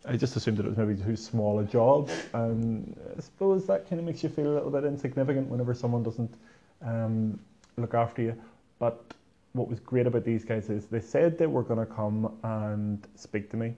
I 0.06 0.16
just 0.16 0.36
assumed 0.36 0.58
that 0.58 0.66
it 0.66 0.68
was 0.68 0.78
maybe 0.78 1.00
too 1.00 1.16
small 1.16 1.58
a 1.60 1.64
job. 1.64 2.10
And 2.34 2.96
I 3.16 3.20
suppose 3.20 3.66
that 3.66 3.88
kind 3.88 3.98
of 4.00 4.06
makes 4.06 4.22
you 4.22 4.28
feel 4.28 4.48
a 4.48 4.54
little 4.54 4.70
bit 4.70 4.84
insignificant 4.84 5.48
whenever 5.48 5.72
someone 5.74 6.02
doesn't 6.02 6.34
um, 6.82 7.38
look 7.76 7.94
after 7.94 8.22
you. 8.22 8.36
But 8.78 9.14
what 9.52 9.68
was 9.68 9.80
great 9.80 10.06
about 10.06 10.24
these 10.24 10.44
guys 10.44 10.68
is 10.68 10.86
they 10.86 11.00
said 11.00 11.38
they 11.38 11.46
were 11.46 11.62
going 11.62 11.80
to 11.80 11.86
come 11.86 12.36
and 12.42 13.06
speak 13.14 13.50
to 13.50 13.56
me. 13.56 13.76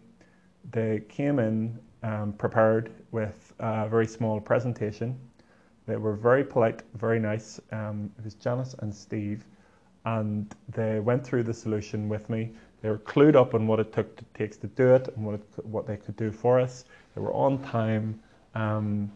They 0.72 1.02
came 1.08 1.38
in 1.38 1.78
um, 2.02 2.32
prepared 2.32 2.90
with 3.12 3.52
a 3.60 3.88
very 3.88 4.06
small 4.06 4.40
presentation. 4.40 5.18
They 5.86 5.96
were 5.96 6.14
very 6.14 6.42
polite, 6.42 6.82
very 6.94 7.20
nice. 7.20 7.60
Um, 7.70 8.10
it 8.18 8.24
was 8.24 8.34
Janice 8.34 8.74
and 8.80 8.92
Steve, 8.92 9.44
and 10.04 10.52
they 10.68 10.98
went 10.98 11.24
through 11.24 11.44
the 11.44 11.54
solution 11.54 12.08
with 12.08 12.28
me. 12.28 12.52
They 12.86 12.90
were 12.90 12.98
clued 12.98 13.34
up 13.34 13.52
on 13.52 13.66
what 13.66 13.80
it 13.80 13.92
took 13.92 14.14
to, 14.14 14.24
takes 14.34 14.56
to 14.58 14.68
do 14.68 14.94
it 14.94 15.08
and 15.16 15.26
what, 15.26 15.34
it, 15.34 15.66
what 15.66 15.88
they 15.88 15.96
could 15.96 16.14
do 16.14 16.30
for 16.30 16.60
us. 16.60 16.84
They 17.16 17.20
were 17.20 17.32
on 17.32 17.60
time. 17.64 18.20
Um, 18.54 19.10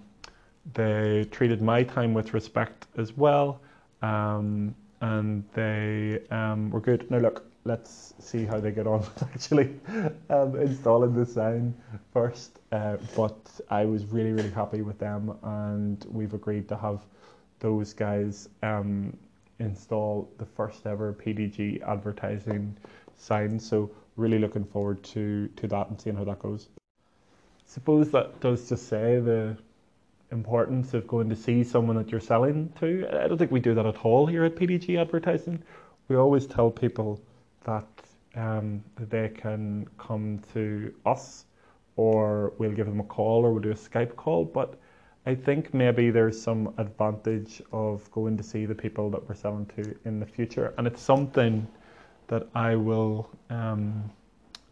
they 0.74 1.28
treated 1.30 1.62
my 1.62 1.84
time 1.84 2.12
with 2.12 2.34
respect 2.34 2.88
as 2.98 3.16
well. 3.16 3.60
Um, 4.02 4.74
and 5.02 5.44
they 5.54 6.20
um, 6.32 6.70
were 6.70 6.80
good. 6.80 7.08
Now, 7.12 7.18
look, 7.18 7.48
let's 7.62 8.12
see 8.18 8.44
how 8.44 8.58
they 8.58 8.72
get 8.72 8.88
on 8.88 9.02
with 9.02 9.22
actually 9.32 9.78
um, 10.30 10.56
installing 10.56 11.14
the 11.14 11.24
sign 11.24 11.72
first. 12.12 12.58
Uh, 12.72 12.96
but 13.14 13.38
I 13.70 13.84
was 13.84 14.04
really, 14.04 14.32
really 14.32 14.50
happy 14.50 14.82
with 14.82 14.98
them, 14.98 15.38
and 15.44 16.04
we've 16.10 16.34
agreed 16.34 16.68
to 16.70 16.76
have 16.76 17.02
those 17.60 17.92
guys 17.92 18.48
um, 18.64 19.16
install 19.60 20.28
the 20.38 20.46
first 20.46 20.86
ever 20.86 21.12
PDG 21.12 21.86
advertising 21.86 22.76
signs. 23.20 23.66
So 23.68 23.90
really 24.16 24.38
looking 24.38 24.64
forward 24.64 25.02
to 25.02 25.48
to 25.56 25.66
that 25.68 25.88
and 25.88 26.00
seeing 26.00 26.16
how 26.16 26.24
that 26.24 26.38
goes. 26.38 26.68
Suppose 27.64 28.10
that 28.10 28.40
does 28.40 28.68
just 28.68 28.88
say 28.88 29.20
the 29.20 29.56
importance 30.32 30.94
of 30.94 31.06
going 31.06 31.28
to 31.28 31.36
see 31.36 31.62
someone 31.64 31.96
that 31.96 32.10
you're 32.10 32.20
selling 32.20 32.72
to. 32.80 33.06
I 33.12 33.26
don't 33.28 33.38
think 33.38 33.50
we 33.50 33.60
do 33.60 33.74
that 33.74 33.86
at 33.86 34.04
all 34.04 34.26
here 34.26 34.44
at 34.44 34.54
PDG 34.54 34.98
Advertising. 34.98 35.62
We 36.08 36.16
always 36.16 36.46
tell 36.46 36.70
people 36.70 37.20
that 37.64 37.86
um, 38.36 38.82
they 38.96 39.28
can 39.28 39.86
come 39.98 40.40
to 40.52 40.92
us 41.06 41.46
or 41.96 42.52
we'll 42.58 42.72
give 42.72 42.86
them 42.86 43.00
a 43.00 43.04
call 43.04 43.44
or 43.44 43.52
we'll 43.52 43.62
do 43.62 43.72
a 43.72 43.74
Skype 43.74 44.16
call. 44.16 44.44
But 44.44 44.78
I 45.26 45.34
think 45.34 45.74
maybe 45.74 46.10
there's 46.10 46.40
some 46.40 46.72
advantage 46.78 47.60
of 47.72 48.10
going 48.10 48.36
to 48.36 48.42
see 48.42 48.66
the 48.66 48.74
people 48.74 49.10
that 49.10 49.28
we're 49.28 49.34
selling 49.34 49.66
to 49.76 49.94
in 50.04 50.18
the 50.18 50.26
future. 50.26 50.72
And 50.78 50.86
it's 50.86 51.02
something 51.02 51.66
that 52.30 52.46
I 52.54 52.76
will 52.76 53.28
um, 53.50 54.08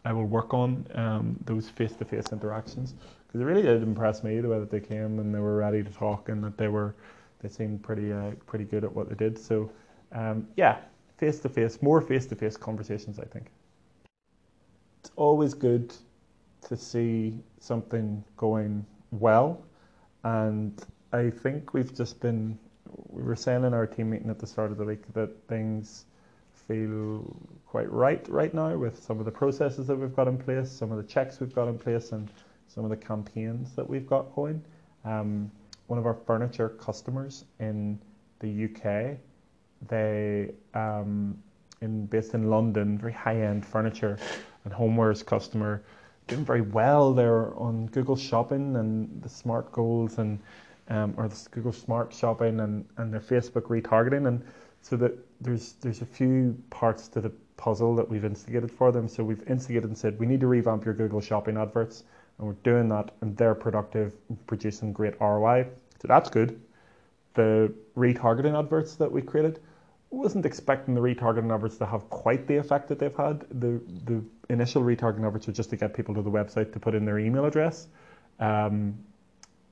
I 0.05 0.13
will 0.13 0.27
work 0.27 0.55
on 0.55 0.87
um, 0.95 1.37
those 1.45 1.69
face-to-face 1.69 2.27
interactions 2.33 2.95
because 3.27 3.41
it 3.41 3.45
really 3.45 3.63
did 3.63 3.83
impress 3.83 4.23
me 4.23 4.41
the 4.41 4.49
way 4.49 4.59
that 4.61 4.71
they 4.71 4.81
came 4.81 5.19
and 5.19 5.35
they 5.35 5.41
were 5.41 5.57
ready 5.57 5.83
to 5.83 5.91
talk 5.91 6.29
and 6.29 6.43
that 6.45 6.57
they 6.57 6.69
were 6.69 6.95
they 7.41 7.49
seemed 7.49 7.83
pretty 7.83 8.13
uh, 8.13 8.31
pretty 8.47 8.65
good 8.65 8.85
at 8.85 8.95
what 8.95 9.09
they 9.09 9.17
did. 9.17 9.37
So 9.37 9.71
um, 10.13 10.47
yeah, 10.57 10.79
face-to-face, 11.19 11.83
more 11.83 12.01
face-to-face 12.01 12.57
conversations. 12.57 13.19
I 13.19 13.25
think 13.25 13.49
it's 15.01 15.11
always 15.17 15.53
good 15.53 15.93
to 16.69 16.77
see 16.77 17.41
something 17.59 18.25
going 18.37 18.87
well, 19.11 19.61
and 20.23 20.81
I 21.13 21.31
think 21.31 21.75
we've 21.75 21.95
just 21.95 22.21
been 22.21 22.57
we 23.09 23.23
were 23.23 23.37
saying 23.37 23.65
in 23.65 23.75
our 23.75 23.87
team 23.87 24.11
meeting 24.11 24.31
at 24.31 24.39
the 24.39 24.47
start 24.47 24.71
of 24.71 24.79
the 24.79 24.85
week 24.85 25.13
that 25.13 25.31
things 25.49 26.05
feel 26.69 27.37
quite 27.67 27.91
right 27.91 28.29
right 28.29 28.55
now 28.55 28.77
with 28.77 29.03
some 29.03 29.19
of 29.19 29.25
the 29.25 29.31
processes 29.31 29.87
that 29.87 29.97
we've 29.97 30.15
got 30.15 30.29
in 30.29 30.39
place, 30.39 30.71
some 30.71 30.93
of 30.93 30.99
the 30.99 31.03
checks 31.03 31.41
we've 31.41 31.55
got 31.55 31.67
in 31.67 31.79
place, 31.79 32.13
and 32.13 32.31
some 32.69 32.85
of 32.85 32.91
the 32.91 32.97
campaigns 32.97 33.75
that 33.75 33.89
we've 33.89 34.07
got 34.07 34.33
going. 34.35 34.63
Um, 35.05 35.51
one 35.87 35.99
of 35.99 36.07
our 36.07 36.15
furniture 36.15 36.69
customers 36.69 37.47
in 37.59 37.99
the 38.41 38.65
UK, 38.67 39.17
they 39.89 40.51
um, 40.75 41.43
in 41.81 42.07
based 42.07 42.35
in 42.35 42.51
London, 42.51 42.99
very 42.99 43.13
high 43.13 43.41
end 43.41 43.65
furniture 43.65 44.19
and 44.65 44.73
homewares 44.73 45.25
customer, 45.25 45.83
doing 46.27 46.45
very 46.45 46.61
well. 46.61 47.15
They're 47.15 47.59
on 47.59 47.87
Google 47.87 48.17
Shopping 48.17 48.77
and 48.77 49.23
the 49.23 49.29
Smart 49.29 49.73
Goals 49.73 50.19
and 50.19 50.39
um, 50.91 51.15
or 51.17 51.29
the 51.29 51.49
Google 51.51 51.73
Smart 51.73 52.15
Shopping 52.15 52.61
and, 52.61 52.85
and 52.97 53.13
their 53.13 53.21
Facebook 53.21 53.63
retargeting 53.63 54.27
and 54.27 54.43
so 54.83 54.97
that 54.97 55.13
there's 55.41 55.75
there's 55.75 56.03
a 56.03 56.07
few 56.07 56.57
parts 56.71 57.09
to 57.09 57.21
the 57.21 57.31
puzzle 57.57 57.95
that 57.97 58.09
we've 58.09 58.25
instigated 58.25 58.71
for 58.71 58.93
them. 58.93 59.09
So 59.09 59.25
we've 59.25 59.47
instigated 59.49 59.89
and 59.91 59.99
said 59.99 60.19
we 60.19 60.27
need 60.27 60.41
to 60.41 60.47
revamp 60.47 60.85
your 60.85 60.95
Google 60.95 61.21
Shopping 61.21 61.57
adverts, 61.57 62.05
and 62.39 62.47
we're 62.47 62.55
doing 62.65 62.89
that, 62.89 63.11
and 63.21 63.37
they're 63.37 63.55
productive, 63.55 64.15
producing 64.47 64.93
great 64.93 65.21
ROI. 65.21 65.67
So 66.01 66.09
that's 66.09 66.31
good. 66.31 66.61
The 67.35 67.73
retargeting 67.97 68.59
adverts 68.59 68.95
that 68.97 69.11
we 69.11 69.23
created, 69.23 69.61
wasn't 70.11 70.47
expecting 70.47 70.95
the 70.95 71.01
retargeting 71.01 71.53
adverts 71.53 71.77
to 71.79 71.87
have 71.87 72.09
quite 72.09 72.47
the 72.47 72.57
effect 72.57 72.89
that 72.89 72.99
they've 72.99 73.15
had. 73.15 73.45
The 73.51 73.81
the 74.05 74.25
initial 74.49 74.83
retargeting 74.83 75.27
adverts 75.27 75.47
were 75.47 75.53
just 75.53 75.71
to 75.71 75.77
get 75.77 75.95
people 75.95 76.15
to 76.15 76.23
the 76.23 76.31
website 76.31 76.73
to 76.73 76.81
put 76.81 76.95
in 76.95 77.05
their 77.05 77.19
email 77.19 77.45
address. 77.45 77.89
Um, 78.41 78.99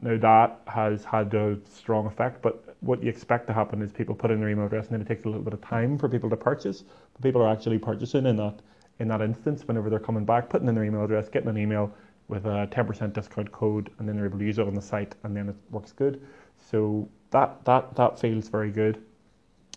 now 0.01 0.17
that 0.19 0.61
has 0.67 1.05
had 1.05 1.33
a 1.35 1.59
strong 1.69 2.07
effect, 2.07 2.43
but 2.43 2.77
what 2.81 3.03
you 3.03 3.09
expect 3.09 3.47
to 3.47 3.53
happen 3.53 3.81
is 3.81 3.93
people 3.93 4.15
put 4.15 4.31
in 4.31 4.41
their 4.41 4.51
email 4.51 4.67
address 4.67 4.87
and 4.87 4.95
then 4.95 5.01
it 5.01 5.09
takes 5.09 5.25
a 5.25 5.29
little 5.29 5.43
bit 5.43 5.55
of 5.55 5.61
time 5.63 5.99
for 5.99 6.09
people 6.09 6.29
to 6.31 6.37
purchase. 6.37 6.85
But 7.15 7.23
people 7.23 7.43
are 7.43 7.51
actually 7.51 7.79
purchasing 7.79 8.27
in 8.27 8.37
that 8.37 8.61
in 8.99 9.09
that 9.09 9.21
instance 9.21 9.67
whenever 9.69 9.91
they're 9.91 9.99
coming 9.99 10.25
back, 10.25 10.49
putting 10.49 10.69
in 10.69 10.75
their 10.75 10.85
email 10.85 11.05
address, 11.05 11.29
getting 11.29 11.49
an 11.49 11.59
email 11.59 11.93
with 12.29 12.47
a 12.47 12.67
10% 12.73 13.13
discount 13.13 13.53
code, 13.53 13.91
and 13.99 14.09
then 14.09 14.17
they're 14.17 14.25
able 14.25 14.39
to 14.39 14.45
use 14.45 14.59
it 14.59 14.67
on 14.67 14.75
the 14.75 14.81
site, 14.81 15.15
and 15.23 15.37
then 15.37 15.49
it 15.49 15.57
works 15.71 15.93
good. 15.93 16.21
So 16.59 17.09
that 17.31 17.65
that 17.65 17.95
that 17.97 18.19
feels 18.19 18.49
very 18.49 18.71
good. 18.71 19.03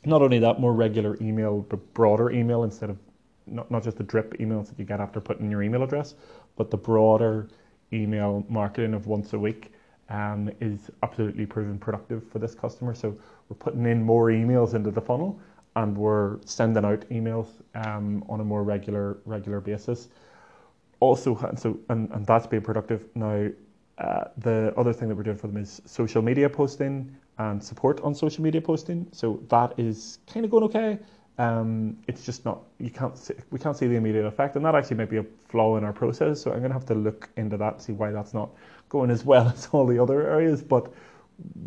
Not 0.06 0.22
only 0.22 0.40
that, 0.40 0.60
more 0.60 0.74
regular 0.74 1.18
email, 1.22 1.62
but 1.70 1.94
broader 1.94 2.32
email 2.32 2.64
instead 2.64 2.90
of 2.90 2.98
not, 3.46 3.70
not 3.72 3.84
just 3.84 3.98
the 3.98 4.04
drip 4.04 4.38
emails 4.38 4.68
that 4.70 4.80
you 4.80 4.86
get 4.86 5.00
after 5.00 5.20
putting 5.20 5.50
your 5.52 5.64
email 5.64 5.84
address, 5.84 6.16
but 6.56 6.72
the 6.72 6.78
broader 6.78 7.50
email 7.92 8.46
marketing 8.48 8.94
of 8.94 9.08
once 9.08 9.34
a 9.34 9.40
week 9.40 9.72
um, 10.10 10.50
is 10.60 10.90
absolutely 11.04 11.46
proven 11.46 11.78
productive 11.78 12.28
for 12.32 12.40
this 12.40 12.56
customer. 12.56 12.94
So 12.94 13.16
we're 13.48 13.58
putting 13.58 13.86
in 13.86 14.04
more 14.04 14.28
emails 14.28 14.74
into 14.74 14.92
the 14.92 15.02
funnel 15.02 15.40
and 15.76 15.98
we're 15.98 16.40
sending 16.46 16.84
out 16.84 17.08
emails 17.10 17.48
um, 17.76 18.24
on 18.28 18.40
a 18.40 18.44
more 18.44 18.64
regular 18.64 19.18
regular 19.26 19.60
basis. 19.60 20.10
Also, 21.00 21.38
and 21.38 21.58
so 21.58 21.80
and, 21.90 22.10
and 22.12 22.26
that's 22.26 22.48
being 22.48 22.64
productive. 22.64 23.06
Now, 23.16 23.48
uh, 23.98 24.26
the 24.38 24.74
other 24.78 24.94
thing 24.94 25.10
that 25.10 25.16
we're 25.16 25.24
doing 25.24 25.38
for 25.38 25.48
them 25.48 25.58
is 25.58 25.82
social 25.86 26.22
media 26.22 26.50
posting 26.50 27.16
and 27.38 27.64
support 27.64 28.02
on 28.02 28.14
social 28.14 28.44
media 28.44 28.62
posting. 28.62 29.08
So 29.12 29.42
that 29.50 29.74
is 29.78 30.20
kind 30.32 30.46
of 30.46 30.52
going 30.52 30.64
okay. 30.66 31.00
Um, 31.38 31.96
it's 32.08 32.26
just 32.26 32.44
not 32.44 32.64
you 32.80 32.90
can't 32.90 33.18
see, 33.18 33.34
we 33.50 33.60
can't 33.60 33.78
see 33.78 33.88
the 33.88 33.96
immediate 33.96 34.26
effect, 34.26 34.58
and 34.58 34.66
that 34.66 34.76
actually 34.76 34.98
might 34.98 35.10
be 35.10 35.18
a 35.18 35.26
flaw 35.48 35.78
in 35.78 35.86
our 35.86 35.94
process. 35.94 36.42
So 36.42 36.52
I'm 36.52 36.60
going 36.60 36.72
to 36.72 36.74
have 36.74 36.86
to 36.88 36.96
look 36.96 37.30
into 37.38 37.56
that, 37.58 37.82
see 37.82 37.94
why 37.94 38.12
that's 38.12 38.34
not 38.34 38.50
going 38.90 39.12
as 39.12 39.24
well 39.24 39.48
as 39.56 39.68
all 39.72 39.86
the 39.86 40.02
other 40.02 40.28
areas. 40.28 40.62
But 40.62 40.92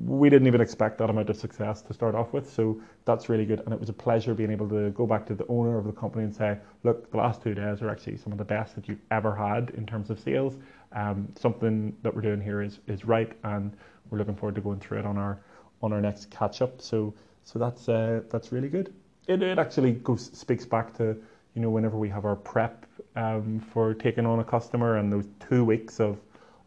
we 0.05 0.29
didn't 0.29 0.47
even 0.47 0.61
expect 0.61 0.99
that 0.99 1.09
amount 1.09 1.31
of 1.31 1.37
success 1.37 1.81
to 1.83 1.95
start 1.95 2.15
off 2.15 2.33
with, 2.35 2.53
so 2.53 2.81
that's 3.07 3.31
really 3.31 3.47
good. 3.47 3.61
And 3.61 3.73
it 3.73 3.81
was 3.81 3.89
a 3.89 3.95
pleasure 3.95 4.35
being 4.35 4.51
able 4.51 4.69
to 4.69 4.91
go 4.91 5.07
back 5.07 5.25
to 5.27 5.35
the 5.35 5.47
owner 5.49 5.79
of 5.79 5.87
the 5.87 5.93
company 5.93 6.25
and 6.25 6.35
say, 6.35 6.59
look, 6.83 7.11
the 7.11 7.17
last 7.17 7.43
two 7.43 7.55
days 7.55 7.81
are 7.81 7.89
actually 7.89 8.19
some 8.19 8.33
of 8.33 8.39
the 8.39 8.45
best 8.45 8.75
that 8.75 8.87
you've 8.89 9.01
ever 9.11 9.35
had 9.35 9.71
in 9.71 9.87
terms 9.87 10.11
of 10.11 10.21
sales. 10.21 10.59
um, 10.93 11.29
something 11.37 11.97
that 12.03 12.15
we're 12.15 12.21
doing 12.21 12.41
here 12.41 12.63
is, 12.63 12.81
is 12.87 13.05
right, 13.05 13.33
and 13.45 13.75
we're 14.11 14.19
looking 14.19 14.37
forward 14.37 14.55
to 14.57 14.61
going 14.61 14.81
through 14.81 14.99
it 14.99 15.07
on 15.07 15.17
our 15.17 15.41
on 15.83 15.93
our 15.93 16.01
next 16.01 16.31
catch 16.31 16.63
up. 16.63 16.81
So 16.81 17.15
so 17.45 17.59
that's 17.59 17.89
uh, 17.89 18.23
that's 18.31 18.53
really 18.53 18.69
good. 18.69 18.93
It, 19.27 19.43
it 19.43 19.59
actually 19.59 19.93
goes 19.93 20.31
speaks 20.39 20.65
back 20.67 20.97
to 20.99 21.17
you 21.55 21.63
know 21.63 21.71
whenever 21.71 21.97
we 21.97 22.09
have 22.11 22.25
our 22.25 22.37
prep 22.37 22.87
um, 23.17 23.61
for 23.73 23.95
taking 23.95 24.27
on 24.27 24.41
a 24.41 24.45
customer 24.45 24.97
and 24.99 25.13
those 25.13 25.27
two 25.49 25.65
weeks 25.65 26.01
of 26.01 26.19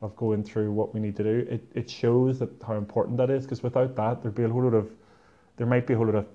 of 0.05 0.15
going 0.15 0.43
through 0.43 0.71
what 0.71 0.93
we 0.93 0.99
need 0.99 1.15
to 1.17 1.23
do. 1.23 1.47
It 1.49 1.67
it 1.73 1.89
shows 1.89 2.39
that 2.39 2.49
how 2.65 2.75
important 2.75 3.17
that 3.17 3.29
is 3.29 3.43
because 3.43 3.63
without 3.63 3.95
that 3.95 4.21
there'd 4.21 4.35
be 4.35 4.43
a 4.43 4.49
whole 4.49 4.63
lot 4.63 4.73
of 4.73 4.91
there 5.57 5.67
might 5.67 5.87
be 5.87 5.93
a 5.93 5.97
whole 5.97 6.05
lot 6.05 6.15
of 6.15 6.27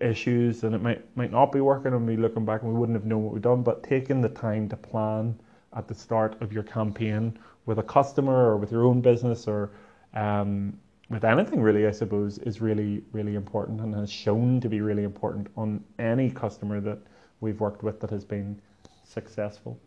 issues 0.00 0.64
and 0.64 0.74
it 0.74 0.82
might 0.82 1.04
might 1.16 1.30
not 1.30 1.52
be 1.52 1.60
working 1.60 1.92
and 1.92 2.06
we 2.06 2.16
looking 2.16 2.44
back 2.44 2.62
and 2.62 2.72
we 2.72 2.78
wouldn't 2.78 2.96
have 2.96 3.06
known 3.06 3.24
what 3.24 3.32
we've 3.32 3.42
done. 3.42 3.62
But 3.62 3.82
taking 3.82 4.20
the 4.20 4.28
time 4.28 4.68
to 4.68 4.76
plan 4.76 5.38
at 5.76 5.88
the 5.88 5.94
start 5.94 6.40
of 6.42 6.52
your 6.52 6.62
campaign 6.62 7.38
with 7.66 7.78
a 7.78 7.82
customer 7.82 8.50
or 8.50 8.56
with 8.56 8.70
your 8.70 8.84
own 8.84 9.00
business 9.00 9.48
or 9.48 9.70
um, 10.14 10.78
with 11.10 11.24
anything 11.24 11.60
really, 11.60 11.86
I 11.86 11.90
suppose, 11.90 12.38
is 12.38 12.60
really, 12.60 13.02
really 13.12 13.34
important 13.34 13.80
and 13.80 13.94
has 13.94 14.10
shown 14.10 14.60
to 14.60 14.68
be 14.68 14.80
really 14.80 15.04
important 15.04 15.48
on 15.56 15.84
any 15.98 16.30
customer 16.30 16.80
that 16.80 16.98
we've 17.40 17.60
worked 17.60 17.82
with 17.82 18.00
that 18.00 18.10
has 18.10 18.24
been 18.24 18.60
successful. 19.04 19.78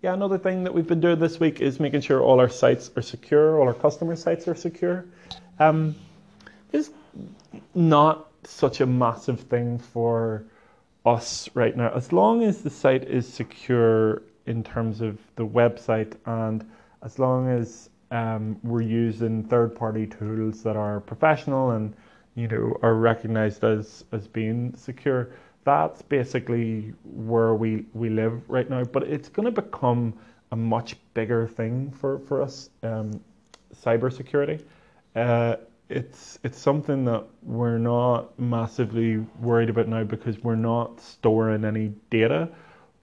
Yeah, 0.00 0.14
another 0.14 0.38
thing 0.38 0.62
that 0.62 0.72
we've 0.72 0.86
been 0.86 1.00
doing 1.00 1.18
this 1.18 1.40
week 1.40 1.60
is 1.60 1.80
making 1.80 2.02
sure 2.02 2.20
all 2.20 2.38
our 2.38 2.48
sites 2.48 2.88
are 2.96 3.02
secure, 3.02 3.58
all 3.58 3.66
our 3.66 3.74
customer 3.74 4.14
sites 4.14 4.46
are 4.46 4.54
secure. 4.54 5.04
Um, 5.58 5.96
it's 6.72 6.90
not 7.74 8.28
such 8.44 8.80
a 8.80 8.86
massive 8.86 9.40
thing 9.40 9.80
for 9.80 10.44
us 11.04 11.48
right 11.54 11.76
now. 11.76 11.90
As 11.96 12.12
long 12.12 12.44
as 12.44 12.62
the 12.62 12.70
site 12.70 13.08
is 13.08 13.26
secure 13.26 14.22
in 14.46 14.62
terms 14.62 15.00
of 15.00 15.18
the 15.34 15.44
website 15.44 16.14
and 16.26 16.64
as 17.02 17.18
long 17.18 17.48
as 17.48 17.90
um, 18.12 18.56
we're 18.62 18.82
using 18.82 19.42
third 19.42 19.74
party 19.74 20.06
tools 20.06 20.62
that 20.62 20.76
are 20.76 21.00
professional 21.00 21.72
and 21.72 21.92
you 22.36 22.46
know 22.46 22.78
are 22.82 22.94
recognized 22.94 23.64
as 23.64 24.04
as 24.12 24.28
being 24.28 24.74
secure 24.76 25.30
that's 25.68 26.00
basically 26.02 26.94
where 27.04 27.54
we 27.54 27.84
we 27.92 28.08
live 28.08 28.42
right 28.48 28.70
now 28.70 28.82
but 28.84 29.02
it's 29.02 29.28
going 29.28 29.44
to 29.44 29.62
become 29.62 30.14
a 30.52 30.56
much 30.56 30.96
bigger 31.14 31.46
thing 31.46 31.90
for 31.90 32.18
for 32.20 32.40
us 32.42 32.70
um, 32.82 33.20
cybersecurity. 33.74 34.62
Uh, 35.14 35.56
it's 35.88 36.38
it's 36.44 36.58
something 36.58 37.04
that 37.04 37.24
we're 37.42 37.78
not 37.78 38.38
massively 38.38 39.18
worried 39.40 39.70
about 39.70 39.88
now 39.88 40.04
because 40.04 40.38
we're 40.42 40.54
not 40.54 41.00
storing 41.00 41.64
any 41.64 41.92
data, 42.10 42.48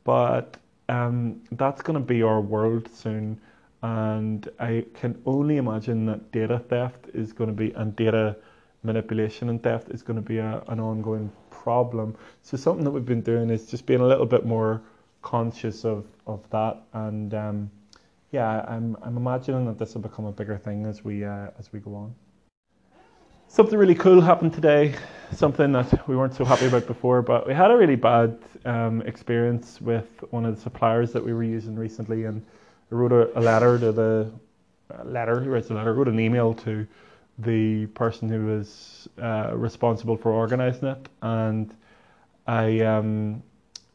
but 0.04 0.58
um, 0.90 1.42
that's 1.54 1.82
going 1.82 2.00
to 2.00 2.06
be 2.06 2.22
our 2.22 2.42
world 2.42 2.88
soon, 2.94 3.40
and 3.82 4.48
I 4.60 4.86
can 4.94 5.20
only 5.26 5.58
imagine 5.58 6.06
that 6.06 6.32
data 6.32 6.60
theft 6.60 7.08
is 7.14 7.34
going 7.34 7.50
to 7.50 7.56
be 7.56 7.72
and 7.74 7.96
data 7.96 8.36
manipulation 8.84 9.50
and 9.50 9.62
theft 9.64 9.90
is 9.90 10.04
going 10.04 10.18
to 10.18 10.22
be 10.22 10.38
a, 10.38 10.64
an 10.68 10.80
ongoing 10.80 11.32
problem. 11.66 12.16
So 12.44 12.58
something 12.58 12.86
that 12.86 12.92
we've 12.92 13.12
been 13.16 13.28
doing 13.34 13.50
is 13.50 13.66
just 13.66 13.88
being 13.88 14.02
a 14.02 14.10
little 14.14 14.30
bit 14.36 14.46
more 14.46 14.82
conscious 15.24 15.84
of 15.84 16.06
of 16.28 16.40
that, 16.52 16.76
and 16.94 17.34
um, 17.34 17.72
yeah, 18.32 18.64
I'm 18.74 18.96
I'm 19.02 19.18
imagining 19.18 19.66
that 19.66 19.78
this 19.80 19.96
will 19.96 20.06
become 20.10 20.26
a 20.26 20.32
bigger 20.32 20.58
thing 20.58 20.86
as 20.86 21.04
we 21.04 21.26
uh, 21.26 21.48
as 21.60 21.74
we 21.74 21.80
go 21.80 21.96
on. 21.96 22.14
Something 23.48 23.80
really 23.80 23.96
cool 23.96 24.22
happened 24.22 24.54
today, 24.54 24.94
something 25.32 25.72
that 25.72 26.08
we 26.08 26.16
weren't 26.16 26.36
so 26.36 26.46
happy 26.46 26.68
about 26.68 26.86
before, 26.86 27.22
but 27.22 27.48
we 27.48 27.54
had 27.54 27.72
a 27.72 27.78
really 27.78 27.96
bad 27.96 28.38
um, 28.66 29.02
experience 29.02 29.82
with 29.82 30.10
one 30.30 30.46
of 30.46 30.56
the 30.56 30.62
suppliers 30.62 31.12
that 31.14 31.24
we 31.26 31.34
were 31.34 31.44
using 31.58 31.76
recently, 31.76 32.26
and 32.26 32.46
I 32.92 32.96
wrote 32.96 33.12
a, 33.12 33.24
a 33.40 33.42
letter 33.42 33.80
to 33.80 33.92
the 33.92 34.32
a 35.00 35.04
letter, 35.04 35.40
who 35.42 35.50
writes 35.50 35.70
a 35.72 35.74
letter, 35.74 35.94
wrote 35.94 36.08
an 36.08 36.20
email 36.20 36.54
to 36.66 36.86
the 37.40 37.88
person 37.88 38.30
who 38.30 38.46
was 38.46 39.08
uh, 39.22 39.52
responsible 39.54 40.18
for 40.18 40.32
organising 40.32 40.90
it, 40.90 41.10
and 41.22 41.74
I 42.48 42.80
um, 42.82 43.44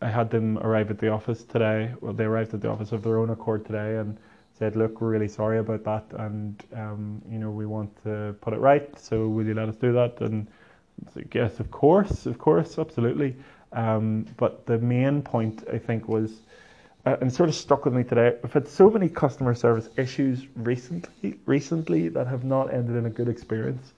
I 0.03 0.09
had 0.09 0.31
them 0.31 0.59
arrive 0.59 0.91
at 0.91 0.99
the 0.99 1.09
office 1.09 1.45
today. 1.45 1.93
Well, 2.01 2.13
they 2.13 2.25
arrived 2.25 2.55
at 2.55 2.61
the 2.61 2.69
office 2.69 2.93
of 2.93 3.03
their 3.03 3.19
own 3.19 3.31
accord 3.31 3.65
today, 3.65 3.97
and 3.97 4.19
said, 4.59 4.77
look, 4.77 5.01
we're 5.01 5.09
really 5.09 5.29
sorry 5.29 5.59
about 5.59 5.85
that, 5.85 6.05
and 6.21 6.63
um, 6.77 7.23
you 7.31 7.39
know 7.39 7.51
we 7.51 7.67
want 7.67 7.91
to 8.05 8.37
put 8.43 8.53
it 8.53 8.59
right. 8.59 8.99
So 8.99 9.27
will 9.27 9.47
you 9.47 9.55
let 9.55 9.69
us 9.69 9.77
do 9.77 9.93
that? 9.93 10.21
And 10.21 10.47
yes, 11.33 11.61
of 11.61 11.71
course, 11.71 12.27
of 12.27 12.39
course, 12.39 12.79
absolutely. 12.79 13.37
Um, 13.73 14.27
but 14.37 14.67
the 14.67 14.79
main 14.79 15.23
point 15.23 15.65
I 15.73 15.79
think 15.79 16.09
was, 16.09 16.43
uh, 17.07 17.17
and 17.21 17.33
sort 17.33 17.49
of 17.49 17.55
stuck 17.55 17.85
with 17.85 17.95
me 17.95 18.05
today. 18.05 18.37
I've 18.45 18.53
had 18.53 18.69
so 18.69 18.91
many 18.91 19.09
customer 19.09 19.55
service 19.55 19.89
issues 19.97 20.47
recently, 20.57 21.39
recently 21.47 22.09
that 22.09 22.27
have 22.27 22.45
not 22.45 22.73
ended 22.73 22.97
in 22.97 23.07
a 23.07 23.11
good 23.11 23.29
experience, 23.29 23.93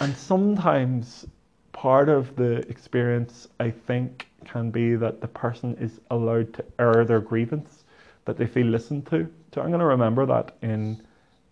and 0.00 0.16
sometimes 0.16 1.26
part 1.72 2.08
of 2.08 2.34
the 2.36 2.68
experience 2.68 3.48
I 3.58 3.70
think 3.70 4.26
can 4.44 4.70
be 4.70 4.96
that 4.96 5.20
the 5.20 5.28
person 5.28 5.76
is 5.76 6.00
allowed 6.10 6.52
to 6.54 6.64
air 6.78 7.04
their 7.04 7.20
grievance, 7.20 7.84
that 8.24 8.36
they 8.36 8.46
feel 8.46 8.66
listened 8.66 9.06
to 9.08 9.28
so 9.52 9.62
I'm 9.62 9.68
going 9.68 9.80
to 9.80 9.86
remember 9.86 10.26
that 10.26 10.56
in 10.62 11.02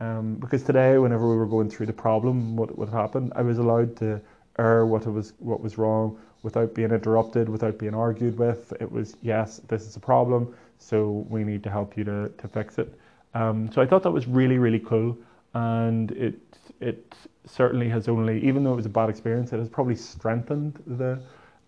um, 0.00 0.36
because 0.36 0.62
today, 0.62 0.96
whenever 0.98 1.28
we 1.28 1.36
were 1.36 1.46
going 1.46 1.68
through 1.68 1.86
the 1.86 1.92
problem, 1.92 2.56
what 2.56 2.78
what 2.78 2.88
happened, 2.88 3.32
I 3.34 3.42
was 3.42 3.58
allowed 3.58 3.96
to 3.96 4.20
air 4.58 4.86
what 4.86 5.04
was 5.06 5.32
what 5.40 5.60
was 5.60 5.78
wrong 5.78 6.16
without 6.44 6.74
being 6.74 6.92
interrupted, 6.92 7.48
without 7.48 7.78
being 7.78 7.94
argued 7.94 8.38
with. 8.38 8.72
It 8.80 8.90
was 8.90 9.16
yes, 9.22 9.60
this 9.66 9.86
is 9.86 9.96
a 9.96 10.00
problem, 10.00 10.54
so 10.78 11.26
we 11.28 11.44
need 11.44 11.62
to 11.64 11.70
help 11.70 11.96
you 11.96 12.04
to 12.04 12.28
to 12.28 12.48
fix 12.48 12.78
it. 12.78 12.94
Um, 13.34 13.70
so 13.72 13.82
I 13.82 13.86
thought 13.86 14.02
that 14.02 14.10
was 14.10 14.26
really 14.26 14.58
really 14.58 14.80
cool, 14.80 15.16
and 15.54 16.10
it 16.12 16.40
it 16.80 17.14
certainly 17.46 17.88
has 17.88 18.08
only, 18.08 18.40
even 18.44 18.62
though 18.64 18.72
it 18.72 18.76
was 18.76 18.86
a 18.86 18.90
bad 18.90 19.08
experience, 19.08 19.52
it 19.52 19.58
has 19.58 19.68
probably 19.68 19.96
strengthened 19.96 20.82
the 20.86 21.18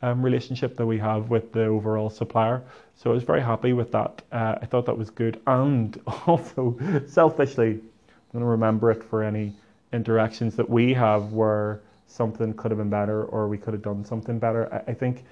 um, 0.02 0.22
relationship 0.22 0.76
that 0.76 0.86
we 0.86 0.98
have 0.98 1.30
with 1.30 1.52
the 1.52 1.64
overall 1.64 2.10
supplier. 2.10 2.62
So 2.94 3.10
I 3.10 3.14
was 3.14 3.22
very 3.22 3.42
happy 3.42 3.72
with 3.72 3.90
that. 3.92 4.22
Uh, 4.32 4.56
I 4.60 4.66
thought 4.66 4.86
that 4.86 4.96
was 4.96 5.10
good. 5.10 5.40
And 5.46 6.00
also, 6.26 6.76
selfishly, 7.06 7.70
I'm 7.70 8.32
going 8.32 8.44
to 8.44 8.48
remember 8.48 8.90
it 8.90 9.02
for 9.02 9.22
any 9.22 9.54
interactions 9.92 10.56
that 10.56 10.68
we 10.68 10.94
have 10.94 11.32
where 11.32 11.80
something 12.06 12.54
could 12.54 12.70
have 12.70 12.78
been 12.78 12.90
better 12.90 13.24
or 13.24 13.48
we 13.48 13.58
could 13.58 13.74
have 13.74 13.82
done 13.82 14.04
something 14.04 14.38
better. 14.38 14.72
I, 14.72 14.90
I 14.90 14.94
think 14.94 15.24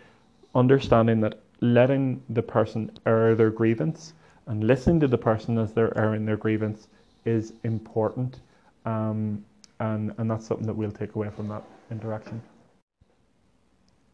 understanding 0.54 1.20
that 1.20 1.40
letting 1.60 2.22
the 2.30 2.42
person 2.42 2.90
air 3.06 3.34
their 3.34 3.50
grievance 3.50 4.14
and 4.46 4.64
listening 4.64 5.00
to 5.00 5.08
the 5.08 5.18
person 5.18 5.58
as 5.58 5.72
they're 5.72 5.96
airing 5.98 6.24
their 6.24 6.36
grievance 6.36 6.88
is 7.24 7.52
important. 7.64 8.40
Um, 8.84 9.44
and, 9.80 10.14
and 10.18 10.30
that's 10.30 10.46
something 10.46 10.66
that 10.66 10.74
we'll 10.74 10.90
take 10.90 11.14
away 11.14 11.30
from 11.30 11.48
that 11.48 11.62
interaction. 11.90 12.42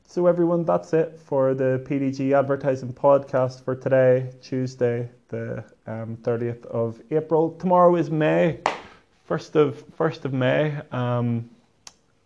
So, 0.06 0.26
everyone, 0.26 0.64
that's 0.64 0.92
it 0.92 1.18
for 1.18 1.54
the 1.54 1.84
PDG 1.88 2.38
Advertising 2.38 2.92
Podcast 2.92 3.64
for 3.64 3.74
today, 3.74 4.30
Tuesday, 4.42 5.08
the 5.28 5.64
um, 5.86 6.18
30th 6.18 6.66
of 6.66 7.00
April. 7.10 7.52
Tomorrow 7.52 7.96
is 7.96 8.10
May, 8.10 8.60
1st 9.28 9.56
of, 9.56 9.84
1st 9.96 10.26
of 10.26 10.32
May. 10.32 10.78
Um, 10.92 11.48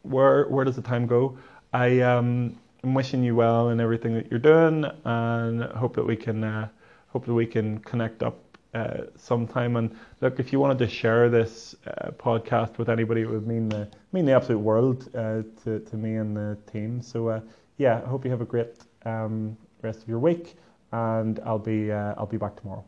where, 0.03 0.49
where 0.49 0.65
does 0.65 0.77
the 0.77 0.83
time 0.83 1.07
go? 1.07 1.39
I 1.73 2.01
um, 2.01 2.59
am 2.85 2.95
wishing 2.95 3.23
you 3.23 3.35
well 3.35 3.71
in 3.71 3.81
everything 3.81 4.15
that 4.15 4.31
you're 4.31 4.41
doing 4.41 4.85
and 5.05 5.63
hope 5.63 5.95
that 5.97 6.07
we 6.07 6.17
can, 6.17 6.45
uh, 6.45 6.69
hope 7.09 7.27
that 7.27 7.35
we 7.35 7.47
can 7.47 7.79
connect 7.79 8.23
up 8.23 8.39
uh, 8.75 9.05
sometime. 9.17 9.77
And 9.77 9.97
look, 10.21 10.39
if 10.39 10.53
you 10.53 10.61
wanted 10.61 10.79
to 10.79 10.89
share 10.89 11.29
this 11.29 11.75
uh, 11.87 12.11
podcast 12.13 12.79
with 12.79 12.89
anybody, 12.89 13.23
it 13.23 13.31
would 13.31 13.47
mean 13.47 13.69
the 13.69 13.89
mean 14.13 14.25
the 14.25 14.33
absolute 14.33 14.61
world 14.61 15.09
uh, 15.15 15.43
to 15.65 15.81
to 15.81 15.97
me 15.97 16.17
and 16.17 16.37
the 16.37 16.59
team. 16.71 17.01
So 17.01 17.29
uh, 17.29 17.41
yeah, 17.79 18.03
I 18.05 18.09
hope 18.09 18.25
you 18.25 18.31
have 18.31 18.41
a 18.41 18.47
great 18.47 18.77
um, 19.05 19.57
rest 19.83 20.03
of 20.03 20.09
your 20.09 20.19
week, 20.19 20.57
and 20.93 21.41
I'll 21.45 21.59
be 21.59 21.91
uh, 21.91 22.15
I'll 22.17 22.27
be 22.27 22.37
back 22.37 22.57
tomorrow. 22.57 22.85